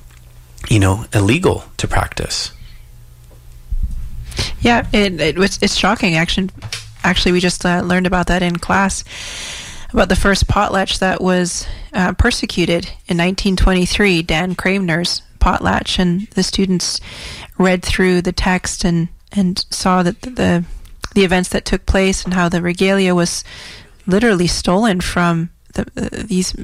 [0.68, 2.52] you know illegal to practice
[4.60, 6.16] Yeah, it, it was it's shocking.
[6.16, 6.50] Actually,
[7.02, 9.04] actually, we just uh, learned about that in class
[9.92, 16.42] about the first potlatch that was uh, persecuted in 1923, Dan Cranmer's potlatch, and the
[16.42, 17.00] students
[17.58, 20.64] read through the text and and saw that the, the
[21.14, 23.42] the events that took place and how the regalia was
[24.06, 26.54] literally stolen from the, uh, these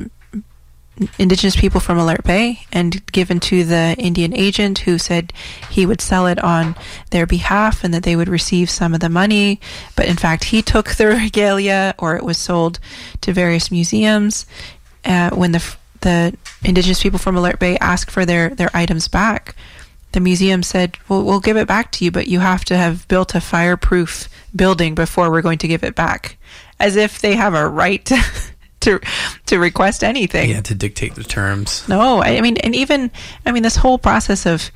[1.19, 5.33] indigenous people from Alert Bay and given to the Indian agent who said
[5.71, 6.77] he would sell it on
[7.11, 9.61] their behalf and that they would receive some of the money.
[9.97, 12.79] But in fact, he took the regalia or it was sold
[13.23, 14.47] to various museums.
[15.05, 19.57] Uh, when the the indigenous people from Alert Bay asked for their, their items back,
[20.13, 23.09] the museum said, well, we'll give it back to you, but you have to have
[23.09, 26.37] built a fireproof building before we're going to give it back.
[26.79, 28.05] As if they have a right
[28.81, 29.01] to
[29.47, 30.51] to request anything.
[30.51, 33.11] yeah to dictate the terms No, I, I mean, and even
[33.47, 34.71] I mean, this whole process of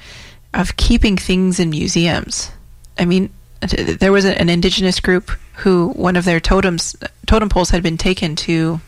[0.54, 2.50] of keeping things in museums.
[2.98, 3.30] I mean,
[3.60, 6.96] there was an indigenous group who one of their totems
[7.26, 8.80] totem poles had been taken to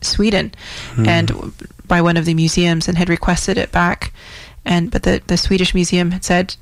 [0.00, 0.52] Sweden,
[0.96, 1.52] and
[1.86, 4.12] by one of the museums and had requested it back,
[4.64, 6.56] and but the the Swedish museum had said.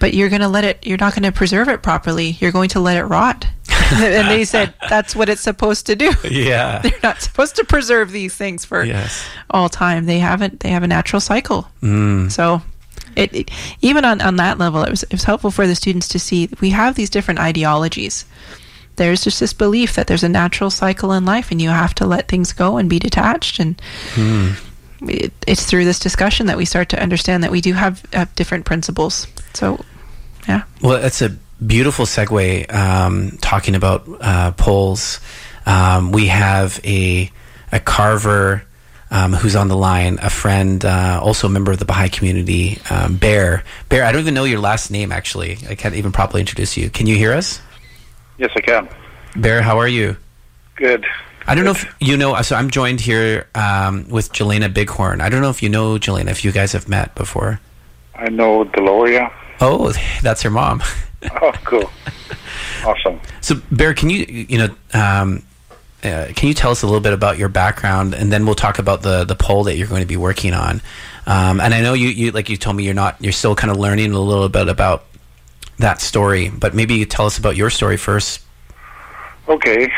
[0.00, 2.36] But you're going to let it, you're not going to preserve it properly.
[2.38, 3.48] You're going to let it rot.
[3.94, 6.12] and they said, that's what it's supposed to do.
[6.22, 10.06] yeah They're not supposed to preserve these things for yes all time.
[10.06, 10.60] They haven't.
[10.60, 11.68] They have a natural cycle.
[11.82, 12.30] mm.
[12.30, 12.62] So,
[13.16, 16.06] it, it even on, on that level, it was it was helpful for the students
[16.08, 18.24] to see we have these different ideologies.
[18.98, 22.06] There's just this belief that there's a natural cycle in life, and you have to
[22.06, 23.58] let things go and be detached.
[23.58, 23.80] And
[25.02, 28.34] it, it's through this discussion that we start to understand that we do have, have
[28.34, 29.26] different principles.
[29.54, 29.84] So,
[30.46, 35.20] yeah, Well, that's a beautiful segue um, talking about uh, poles.
[35.66, 37.30] Um, we have a
[37.70, 38.64] a carver
[39.10, 42.78] um, who's on the line, a friend, uh, also a member of the Baha'i community,
[42.90, 43.64] um, Bear.
[43.88, 45.12] Bear, I don't even know your last name.
[45.12, 46.90] Actually, I can't even properly introduce you.
[46.90, 47.60] Can you hear us?
[48.38, 48.88] Yes, I can.
[49.36, 50.16] Bear, how are you?
[50.76, 51.04] Good.
[51.46, 52.40] I don't know if you know.
[52.42, 55.20] So I'm joined here um, with Jelena Bighorn.
[55.20, 56.30] I don't know if you know Jelena.
[56.30, 57.60] If you guys have met before.
[58.14, 59.32] I know Deloria.
[59.60, 59.92] Oh,
[60.22, 60.82] that's her mom.
[61.42, 61.90] Oh, cool.
[62.84, 63.20] awesome.
[63.40, 65.42] So, Bear, can you you know um,
[66.04, 68.78] uh, can you tell us a little bit about your background, and then we'll talk
[68.78, 70.80] about the the pole that you're going to be working on.
[71.26, 73.70] Um, and I know you, you like you told me you're not you're still kind
[73.70, 75.06] of learning a little bit about
[75.78, 78.42] that story, but maybe you tell us about your story first.
[79.48, 79.90] Okay,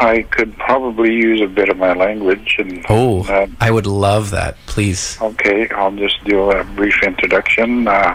[0.00, 2.84] I could probably use a bit of my language and.
[2.88, 4.56] Oh, uh, I would love that.
[4.66, 5.18] Please.
[5.20, 7.88] Okay, I'll just do a brief introduction.
[7.88, 8.14] Uh,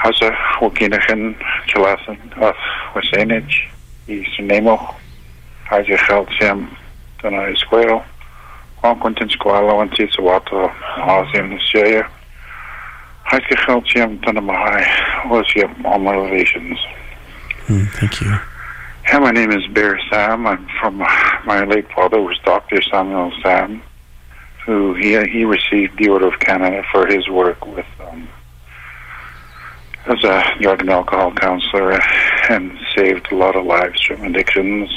[0.00, 1.36] Hasa wakinahin
[1.68, 2.56] chalasan of
[2.94, 3.68] wasenage
[4.08, 4.94] y sunemo
[5.68, 6.74] haja calcium
[7.20, 8.02] tana esquero
[8.80, 12.08] Juan Quentin Squalo and Titsawato Ozim Australia
[13.30, 15.46] Haja calcium tana mahai was
[15.84, 16.76] all my elevations.
[17.68, 18.36] Mm, thank you.
[19.06, 20.48] Yeah, my name is Bear Sam.
[20.48, 22.82] I'm from my late father was Dr.
[22.82, 23.82] Samuel Sam,
[24.66, 28.28] who he he received the Order of Canada for his work with um,
[30.06, 32.00] as a drug and alcohol counselor
[32.48, 34.90] and saved a lot of lives from addictions.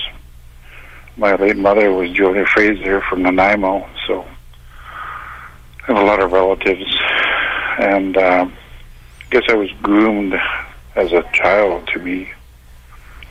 [1.18, 4.26] My late mother was Julia Fraser from Nanaimo, so
[5.84, 6.97] I have a lot of relatives,
[7.80, 8.54] and um,
[9.22, 10.36] I guess I was groomed
[10.95, 12.30] as a child to be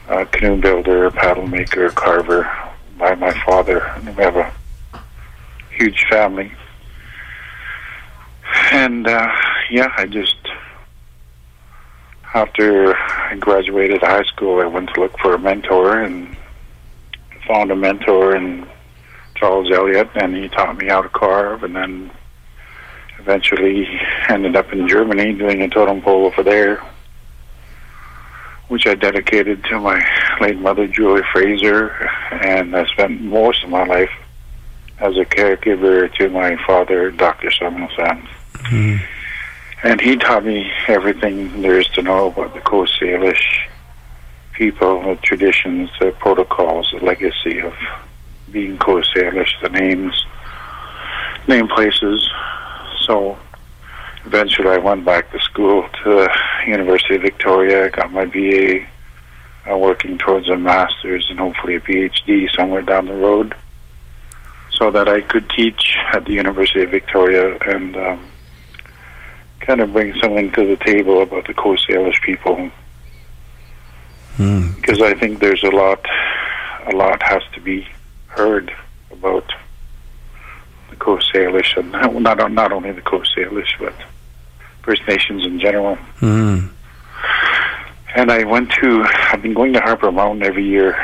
[0.08, 2.50] a canoe builder, paddle maker, carver
[2.98, 3.92] by my father.
[4.04, 4.52] We have a
[5.70, 6.52] huge family.
[8.72, 9.28] And uh,
[9.70, 10.36] yeah, I just
[12.34, 16.36] after I graduated high school, I went to look for a mentor and
[17.46, 18.66] found a mentor in
[19.34, 22.10] Charles Elliott, and he taught me how to carve, and then
[23.22, 23.86] eventually
[24.28, 26.82] ended up in Germany doing a totem pole over there
[28.72, 30.02] which I dedicated to my
[30.40, 31.90] late mother, Julie Fraser,
[32.30, 34.10] and I spent most of my life
[34.98, 37.50] as a caregiver to my father, Dr.
[37.50, 38.26] Samuel Sam.
[38.70, 39.02] Mm.
[39.82, 43.68] And he taught me everything there is to know about the Coast Salish
[44.54, 47.74] people, the traditions, the protocols, the legacy of
[48.50, 50.24] being Coast Salish, the names,
[51.46, 52.26] name places.
[53.06, 53.38] So
[54.24, 56.30] eventually I went back to school to the
[56.66, 57.90] University of Victoria.
[57.90, 58.86] Got my BA,
[59.70, 63.54] uh, working towards a master's and hopefully a PhD somewhere down the road,
[64.70, 68.30] so that I could teach at the University of Victoria and um,
[69.60, 72.70] kind of bring something to the table about the Coast Salish people.
[74.38, 74.74] Mm.
[74.76, 76.04] Because I think there's a lot,
[76.86, 77.86] a lot has to be
[78.28, 78.72] heard
[79.10, 79.44] about
[81.02, 81.90] Coast Salish, and
[82.22, 83.94] not not only the Coast Salish, but
[84.82, 85.98] First Nations in general.
[86.20, 86.70] Mm.
[88.14, 90.94] And I went to, I've been going to Harper Mountain every year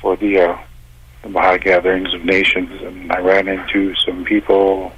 [0.00, 0.58] for the, uh,
[1.22, 4.92] the Baha'i Gatherings of Nations, and I ran into some people,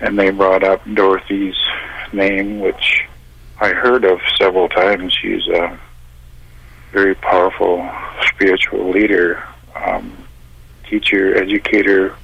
[0.00, 1.56] and they brought up Dorothy's
[2.12, 3.02] name, which
[3.60, 5.12] I heard of several times.
[5.20, 5.78] She's a
[6.92, 7.90] very powerful
[8.22, 9.42] spiritual leader,
[9.74, 10.16] um,
[10.88, 12.14] teacher, educator,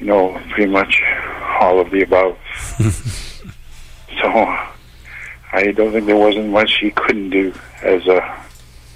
[0.00, 1.02] you know, pretty much
[1.60, 2.36] all of the above.
[4.20, 4.28] so
[5.52, 8.20] I don't think there wasn't much he couldn't do as a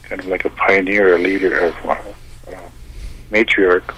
[0.03, 2.71] kind of like a pioneer, a leader, a, a uh,
[3.31, 3.95] matriarch.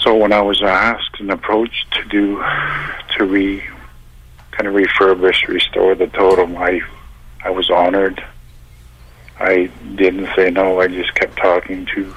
[0.00, 2.36] So when I was asked and approached to do
[3.16, 3.64] to re
[4.52, 6.80] kind of refurbish, restore the totem, I
[7.42, 8.24] I was honored.
[9.40, 10.80] I didn't say no.
[10.80, 12.14] I just kept talking to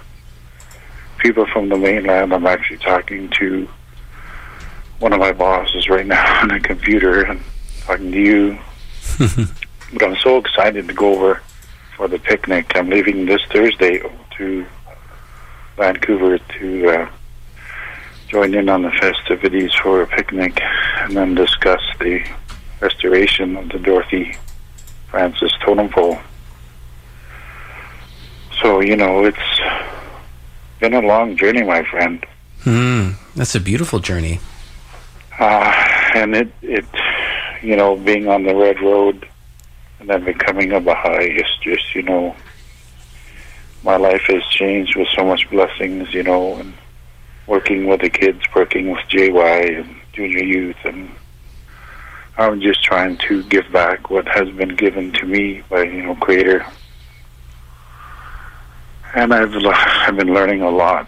[1.18, 2.34] people from the mainland.
[2.34, 3.68] I'm actually talking to
[5.00, 7.42] one of my bosses right now on a computer and
[7.82, 8.60] talking to you.
[9.94, 11.42] but I'm so excited to go over
[11.96, 12.76] for the picnic.
[12.76, 14.02] I'm leaving this Thursday
[14.38, 14.66] to
[15.78, 17.10] Vancouver to uh,
[18.28, 22.24] join in on the festivities for a picnic and then discuss the
[22.82, 24.36] restoration of the Dorothy
[25.10, 26.20] Francis totem pole.
[28.62, 29.38] So, you know, it's
[30.80, 32.26] been a long journey, my friend.
[32.64, 33.16] Mm.
[33.36, 34.40] That's a beautiful journey.
[35.40, 35.72] Uh,
[36.16, 36.86] and it, it,
[37.62, 39.28] you know, being on the red road
[40.00, 42.36] and then becoming a Baha'i is just, you know,
[43.84, 46.74] my life has changed with so much blessings, you know, and
[47.46, 51.10] working with the kids, working with JY and junior youth, and
[52.38, 56.16] I'm just trying to give back what has been given to me by you know
[56.16, 56.66] Creator,
[59.16, 61.08] and I've I've been learning a lot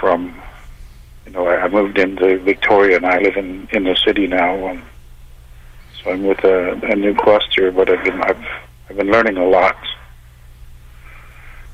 [0.00, 0.40] from
[1.26, 4.54] you know I I moved into Victoria and I live in in the city now,
[4.68, 4.82] and
[6.02, 8.44] so I'm with a, a new cluster, but I've been I've
[8.88, 9.76] I've been learning a lot.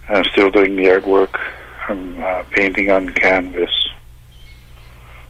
[0.09, 1.41] I'm still doing the artwork.
[1.89, 3.71] I'm uh, painting on canvas.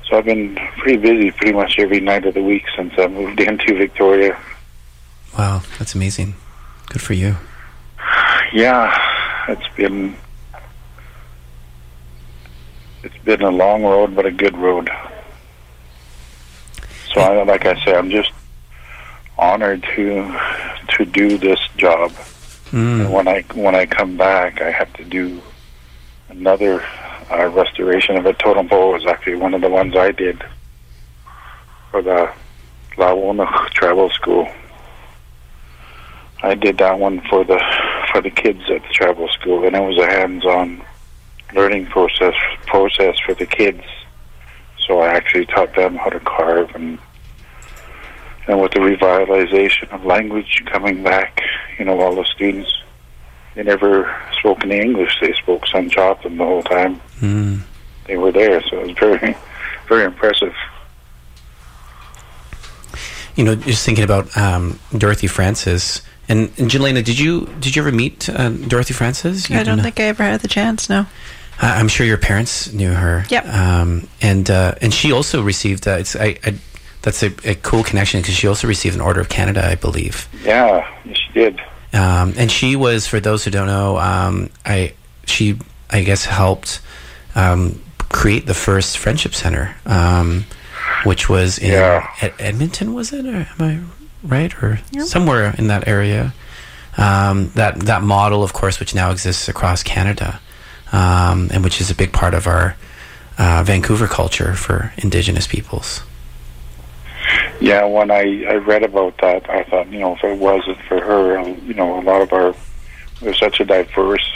[0.09, 3.41] So I've been pretty busy pretty much every night of the week since I moved
[3.49, 4.39] into Victoria.
[5.39, 6.35] Wow, that's amazing.
[6.89, 7.37] Good for you.
[8.53, 8.97] Yeah,
[9.49, 10.17] it's been
[13.03, 14.91] it's been a long road, but a good road.
[17.13, 18.33] So, I, like I say, I'm just
[19.39, 20.39] honored to
[20.97, 22.13] to do this job.
[22.71, 23.11] Mm.
[23.11, 25.41] when I when I come back, I have to do
[26.29, 26.83] another
[27.31, 28.91] uh, restoration of a totem pole.
[28.91, 30.43] It was actually one of the ones I did
[31.91, 32.33] for the
[32.97, 34.49] Lawona Tribal School.
[36.43, 37.61] I did that one for the
[38.13, 40.85] for the kids at the tribal school, and it was a hands-on
[41.55, 42.35] learning process
[42.67, 43.83] process for the kids.
[44.87, 46.99] So I actually taught them how to carve, and
[48.47, 51.41] and with the revitalization of language coming back,
[51.79, 52.71] you know, all the students
[53.55, 57.61] they never spoke any English; they spoke Sun Joplin the whole time Mm.
[58.07, 58.61] they were there.
[58.69, 59.37] So it was very,
[59.89, 60.53] very impressive.
[63.37, 67.83] You know, just thinking about um, Dorothy Francis and, and Jelena, did you did you
[67.83, 69.51] ever meet uh, Dorothy Francis?
[69.51, 70.89] You I don't know- think I ever had the chance.
[70.89, 71.07] No.
[71.61, 73.25] I- I'm sure your parents knew her.
[73.29, 73.47] Yep.
[73.47, 75.87] Um, and uh, and she also received.
[75.89, 76.55] Uh, it's I, I
[77.03, 80.27] that's a, a cool connection because she also received an Order of Canada, I believe.
[80.43, 81.61] Yeah, she did.
[81.93, 84.95] Um, and she was, for those who don't know, um, I
[85.27, 85.59] she
[85.91, 86.81] I guess helped
[87.35, 90.45] um, create the first Friendship Center, um,
[91.05, 92.09] which was in Yeah.
[92.21, 92.95] Ed- Edmonton.
[92.95, 93.25] Was it?
[93.27, 94.53] Or am I right?
[94.63, 96.33] Or somewhere in that area?
[96.97, 100.41] Um, that that model, of course, which now exists across Canada,
[100.95, 102.77] um, and which is a big part of our
[103.37, 106.03] uh, Vancouver culture for Indigenous peoples.
[107.61, 111.01] Yeah, when I I read about that, I thought, you know, if it wasn't for
[111.01, 112.55] her, you know, a lot of our
[113.21, 114.33] there's such a diverse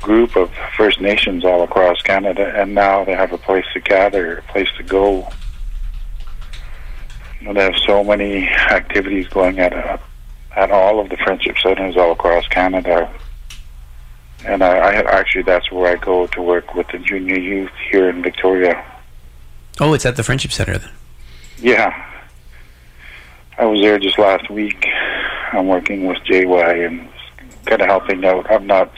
[0.00, 4.38] group of First Nations all across Canada, and now they have a place to gather,
[4.38, 5.28] a place to go.
[7.40, 9.98] You know, they have so many activities going at uh,
[10.56, 13.12] at all of the friendship centers all across Canada.
[14.44, 18.08] And I, I actually that's where I go to work with the junior youth here
[18.08, 18.84] in Victoria.
[19.80, 20.78] Oh, it's at the Friendship Center.
[20.78, 20.90] Then.
[21.58, 22.08] Yeah.
[23.58, 24.86] I was there just last week.
[25.52, 27.08] I'm working with JY and
[27.66, 28.50] kind of helping out.
[28.50, 28.90] I'm not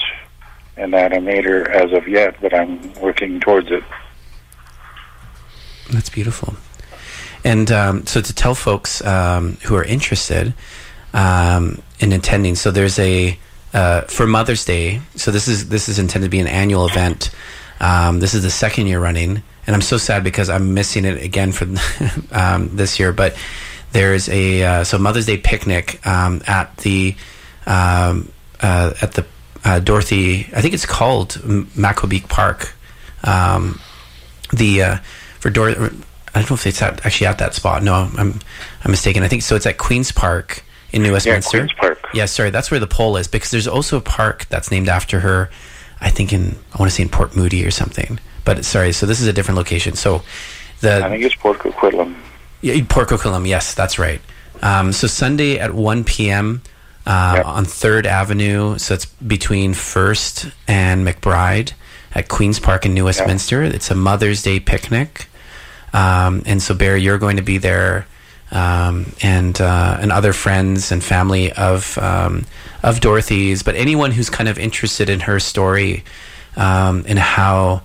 [0.76, 3.84] an animator as of yet, but I'm working towards it.
[5.90, 6.54] That's beautiful.
[7.44, 10.54] And um, so to tell folks um, who are interested
[11.12, 13.38] um, in attending, so there's a
[13.74, 15.00] uh, for Mother's Day.
[15.16, 17.30] So this is this is intended to be an annual event.
[17.80, 21.22] Um, this is the second year running, and I'm so sad because I'm missing it
[21.22, 21.66] again for
[22.32, 23.12] um, this year.
[23.12, 23.36] But
[23.92, 27.16] there's a uh, so Mother's Day picnic um, at the
[27.66, 28.30] um,
[28.60, 29.26] uh, at the
[29.64, 30.48] uh, Dorothy.
[30.54, 31.68] I think it's called M-
[32.28, 32.74] Park.
[33.24, 33.80] Um,
[34.52, 34.96] the uh,
[35.40, 35.70] for Dor.
[35.70, 37.82] I don't know if it's at, actually at that spot.
[37.82, 38.40] No, I'm
[38.84, 39.22] I'm mistaken.
[39.22, 39.56] I think so.
[39.56, 40.63] It's at Queens Park
[40.94, 41.58] in New Westminster.
[41.58, 41.98] Queen's Park.
[42.14, 45.20] Yeah, sorry, that's where the pole is because there's also a park that's named after
[45.20, 45.50] her.
[46.00, 48.18] I think in I want to say in Port Moody or something.
[48.44, 49.94] But sorry, so this is a different location.
[49.94, 50.22] So
[50.80, 52.14] the I think it's Port Coquitlam.
[52.60, 54.20] yeah, Port Coquitlam, yes, that's right.
[54.62, 56.62] Um, so Sunday at 1 p.m.
[57.06, 57.46] Uh, Yep.
[57.46, 58.78] on Third Avenue.
[58.78, 61.72] So it's between First and McBride
[62.14, 63.62] at Queens Park in New Westminster.
[63.62, 65.26] It's a Mother's Day picnic,
[65.92, 68.06] um, and so Barry, you're going to be there,
[68.54, 72.46] um, and uh, and other friends and family of um,
[72.82, 76.04] of Dorothy's, but anyone who's kind of interested in her story
[76.56, 77.82] um, and how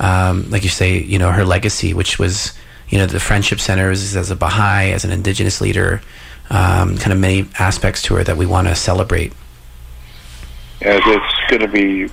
[0.00, 2.52] um, like you say, you know, her legacy, which was,
[2.88, 6.00] you know, the friendship centers as a Baha'i, as an indigenous leader,
[6.50, 9.32] um, kind of many aspects to her that we want to celebrate.
[10.80, 12.04] Yeah, it's going to be.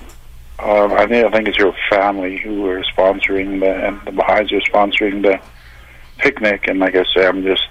[0.58, 4.50] Um, I think I think it's your family who are sponsoring the and the Baha'is
[4.52, 5.40] are sponsoring the
[6.18, 7.68] picnic, and like I say, I'm just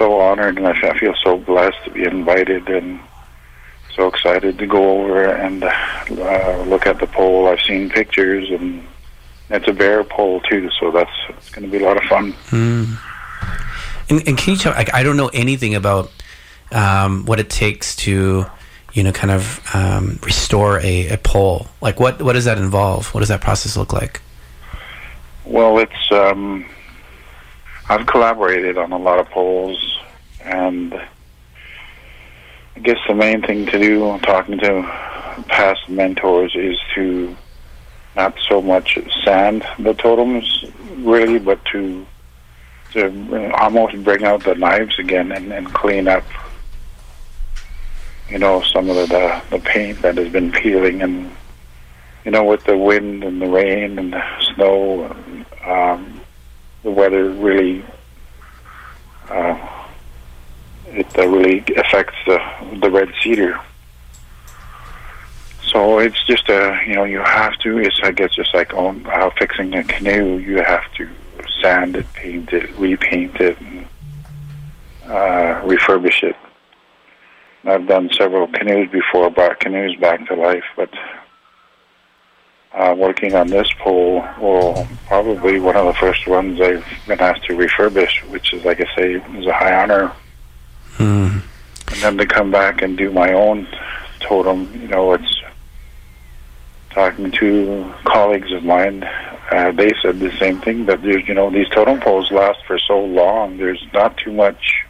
[0.00, 2.98] so honored and I feel so blessed to be invited and
[3.94, 7.48] so excited to go over and uh, look at the pole.
[7.48, 8.82] I've seen pictures and
[9.50, 12.34] it's a bear pole too, so that's it's going to be a lot of fun.
[14.08, 14.72] And, and can you tell?
[14.72, 16.10] Like, I don't know anything about
[16.72, 18.46] um, what it takes to,
[18.94, 21.66] you know, kind of um, restore a, a pole.
[21.82, 23.12] Like, what what does that involve?
[23.12, 24.22] What does that process look like?
[25.44, 26.64] Well, it's um,
[27.90, 29.98] I've collaborated on a lot of poles,
[30.44, 34.82] and I guess the main thing to do, talking to
[35.48, 37.36] past mentors, is to
[38.14, 40.66] not so much sand the totems,
[40.98, 42.06] really, but to
[42.92, 46.24] to almost bring out the knives again and, and clean up,
[48.28, 51.28] you know, some of the, the paint that has been peeling and
[52.24, 54.22] you know, with the wind and the rain and the
[54.54, 55.06] snow,
[55.64, 56.19] um,
[56.82, 57.84] the weather really
[59.28, 59.80] uh,
[60.86, 62.40] it uh, really affects the
[62.80, 63.60] the red cedar.
[65.62, 67.78] So it's just a you know you have to.
[67.78, 71.08] It's I guess just like on uh, fixing a canoe, you have to
[71.62, 73.86] sand it, paint it, repaint it, and
[75.04, 76.36] uh, refurbish it.
[77.64, 80.90] I've done several canoes before, brought canoes back to life, but
[82.72, 87.44] uh, working on this pole, well, probably one of the first ones I've been asked
[87.44, 90.12] to refurbish, which is, like I say, is a high honor.
[90.98, 91.42] Mm.
[91.88, 93.66] And then to come back and do my own
[94.20, 95.42] totem, you know, it's
[96.90, 99.02] talking to colleagues of mine.
[99.50, 102.78] Uh, they said the same thing that there's, you know, these totem poles last for
[102.78, 103.56] so long.
[103.56, 104.84] There's not too much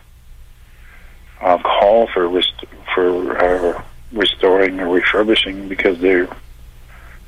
[1.40, 3.82] uh, call for rest- for uh,
[4.12, 6.28] restoring or refurbishing because they're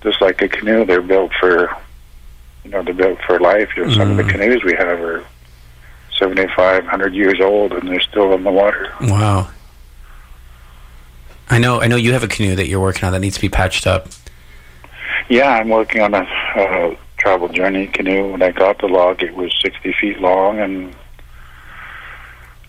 [0.02, 1.74] just like a canoe, they're built for,
[2.64, 3.70] you know, they're built for life.
[3.76, 5.24] You know, some of the canoes we have are
[6.18, 8.92] 75, 100 years old, and they're still in the water.
[9.00, 9.50] Wow.
[11.48, 11.80] I know.
[11.80, 13.86] I know you have a canoe that you're working on that needs to be patched
[13.86, 14.08] up.
[15.28, 16.26] Yeah, I'm working on a
[16.56, 18.32] uh, travel journey canoe.
[18.32, 20.94] When I got the log, it was 60 feet long, and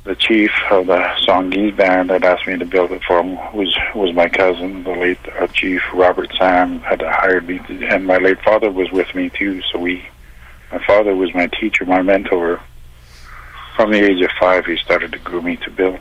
[0.05, 3.35] the chief of the Songhees band had asked me to build it for him.
[3.55, 8.05] Was was my cousin, the late uh, chief Robert Sam, had hired me, to, and
[8.05, 9.61] my late father was with me too.
[9.71, 10.05] So we,
[10.71, 12.59] my father was my teacher, my mentor.
[13.75, 15.99] From the age of five, he started to groom me to build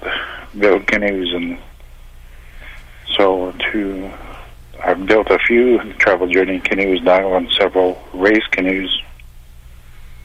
[0.59, 1.59] build canoes, and
[3.17, 4.13] so to
[4.85, 9.01] I've built a few travel journey canoes now, and several race canoes.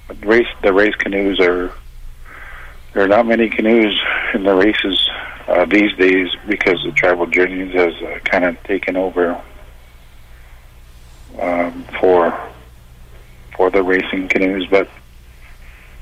[0.07, 1.71] But race the race canoes are
[2.93, 3.99] there are not many canoes
[4.33, 5.09] in the races
[5.47, 9.41] uh, these days because the travel journeys has uh, kind of taken over
[11.39, 12.37] um, for
[13.55, 14.67] for the racing canoes.
[14.69, 14.89] But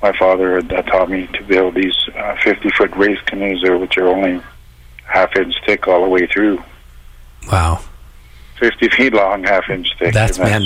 [0.02, 3.78] my father had uh, taught me to build these uh, 50 foot race canoes, there,
[3.78, 4.42] which are only
[5.06, 6.62] half inch thick all the way through.
[7.52, 7.82] Wow.
[8.60, 10.14] 50 feet long, half inch thick.
[10.14, 10.64] That's, man.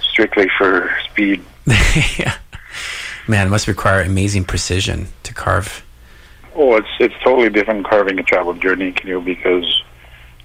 [0.00, 1.44] Strictly for speed.
[2.18, 2.36] yeah.
[3.28, 5.84] Man, it must require amazing precision to carve.
[6.54, 9.82] Oh, it's it's totally different carving a travel journey canoe because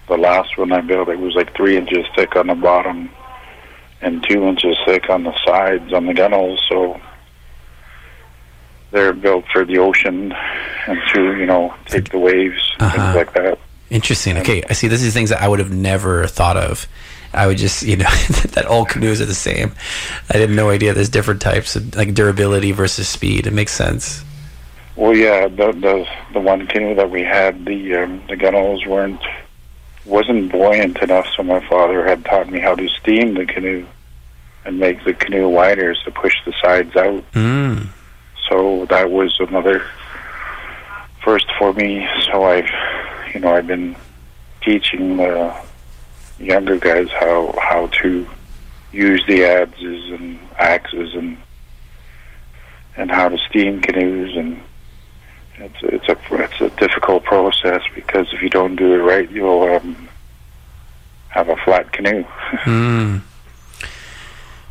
[0.08, 3.10] the last one I built it was like three inches thick on the bottom
[4.02, 6.62] and two inches thick on the sides on the gunnels.
[6.68, 7.00] So
[8.92, 10.34] they're built for the ocean
[10.88, 12.98] and to you know take the waves Uh-huh.
[12.98, 13.60] things like that.
[13.90, 14.38] Interesting.
[14.38, 14.88] Okay, I see.
[14.88, 16.88] This is things that I would have never thought of.
[17.34, 18.10] I would just, you know,
[18.54, 19.74] that all canoes are the same.
[20.30, 23.48] I had no idea there's different types of like durability versus speed.
[23.48, 24.24] It makes sense.
[24.96, 29.22] Well, yeah, the the the one canoe that we had, the um, the gunnels weren't
[30.06, 33.86] wasn't buoyant enough, so my father had taught me how to steam the canoe
[34.66, 37.24] and make the canoe wider to push the sides out.
[37.32, 37.88] Mm.
[38.50, 39.86] So that was another
[41.24, 42.08] first for me.
[42.26, 42.70] So I've,
[43.34, 43.96] you know, I've been
[44.62, 45.56] teaching the
[46.42, 48.28] younger guys how how to
[48.92, 51.38] use the adzes and axes and
[52.98, 54.62] and how to steam canoes and
[55.62, 59.64] it's it's a it's a difficult process because if you don't do it right, you'll
[59.64, 60.10] um,
[61.30, 62.26] have a flat canoe.
[62.66, 63.22] Mm.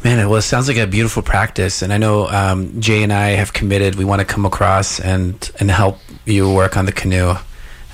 [0.02, 3.30] Man, well, it sounds like a beautiful practice, and I know um, Jay and I
[3.30, 3.96] have committed.
[3.96, 7.34] We want to come across and and help you work on the canoe.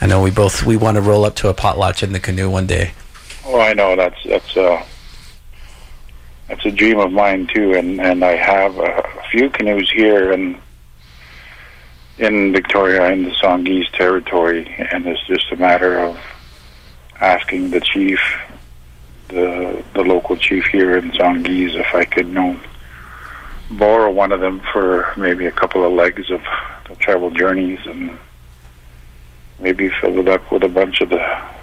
[0.00, 2.48] I know we both we want to roll up to a potlatch in the canoe
[2.48, 2.92] one day.
[3.48, 3.94] Oh, I know.
[3.94, 4.84] That's that's a
[6.48, 10.56] that's a dream of mine too, and and I have a, few canoes here and
[12.18, 16.18] in Victoria in the Songhees territory, and it's just a matter of
[17.20, 18.20] asking the chief,
[19.28, 22.58] the the local chief here in Songhees, if I could know
[23.70, 26.40] borrow one of them for maybe a couple of legs of
[26.88, 28.16] the travel journeys and
[29.60, 31.55] maybe fill it up with a bunch of the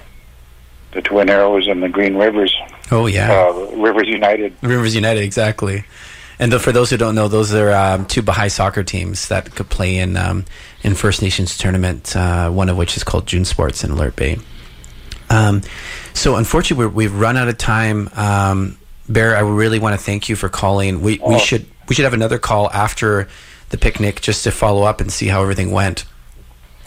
[0.94, 2.56] the Twin Arrows and the Green Rivers,
[2.92, 4.54] Oh yeah, uh, Rivers United.
[4.62, 5.84] Rivers United, exactly.
[6.40, 9.54] And th- for those who don't know, those are um, two Baha'i soccer teams that
[9.56, 10.46] could play in um,
[10.84, 12.16] in First Nations tournament.
[12.16, 14.38] Uh, one of which is called June Sports in Alert Bay.
[15.30, 15.62] Um,
[16.14, 18.10] so unfortunately, we're, we've run out of time.
[18.16, 18.78] Um,
[19.10, 21.02] Bear, I really want to thank you for calling.
[21.02, 21.38] We we Oh.
[21.40, 23.28] should we should have another call after
[23.70, 26.06] the picnic just to follow up and see how everything went.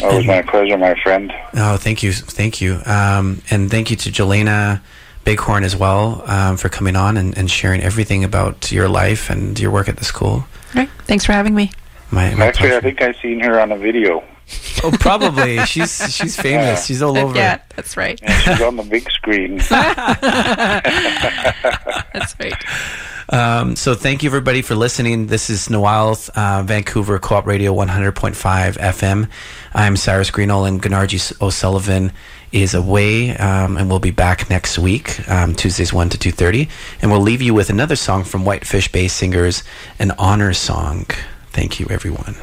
[0.02, 1.32] Oh, it was my pleasure, my friend.
[1.54, 4.82] Oh, thank you, thank you, um, and thank you to Jelena
[5.24, 9.58] Bighorn as well um, for coming on and, and sharing everything about your life and
[9.58, 10.46] your work at the school.
[10.72, 10.90] Great.
[11.06, 11.72] Thanks for having me.
[12.10, 14.22] My, my Actually, I think I've seen her on a video.
[14.82, 16.66] Oh, probably she's she's famous.
[16.66, 16.84] Yeah.
[16.84, 17.34] She's all over.
[17.34, 18.20] Yeah, that's right.
[18.22, 19.56] And she's on the big screen.
[22.12, 22.54] That's right.
[23.28, 25.26] Um, so thank you everybody for listening.
[25.26, 28.12] This is Noel's uh, Vancouver Co-op Radio 100.5
[28.78, 29.28] FM.
[29.74, 32.12] I'm Cyrus Greenall and Gennargy O'Sullivan
[32.52, 36.70] is away um, and we'll be back next week, um, Tuesdays 1 to 2.30.
[37.02, 39.64] And we'll leave you with another song from Whitefish Bay Singers,
[39.98, 41.06] an honor song.
[41.50, 42.36] Thank you everyone.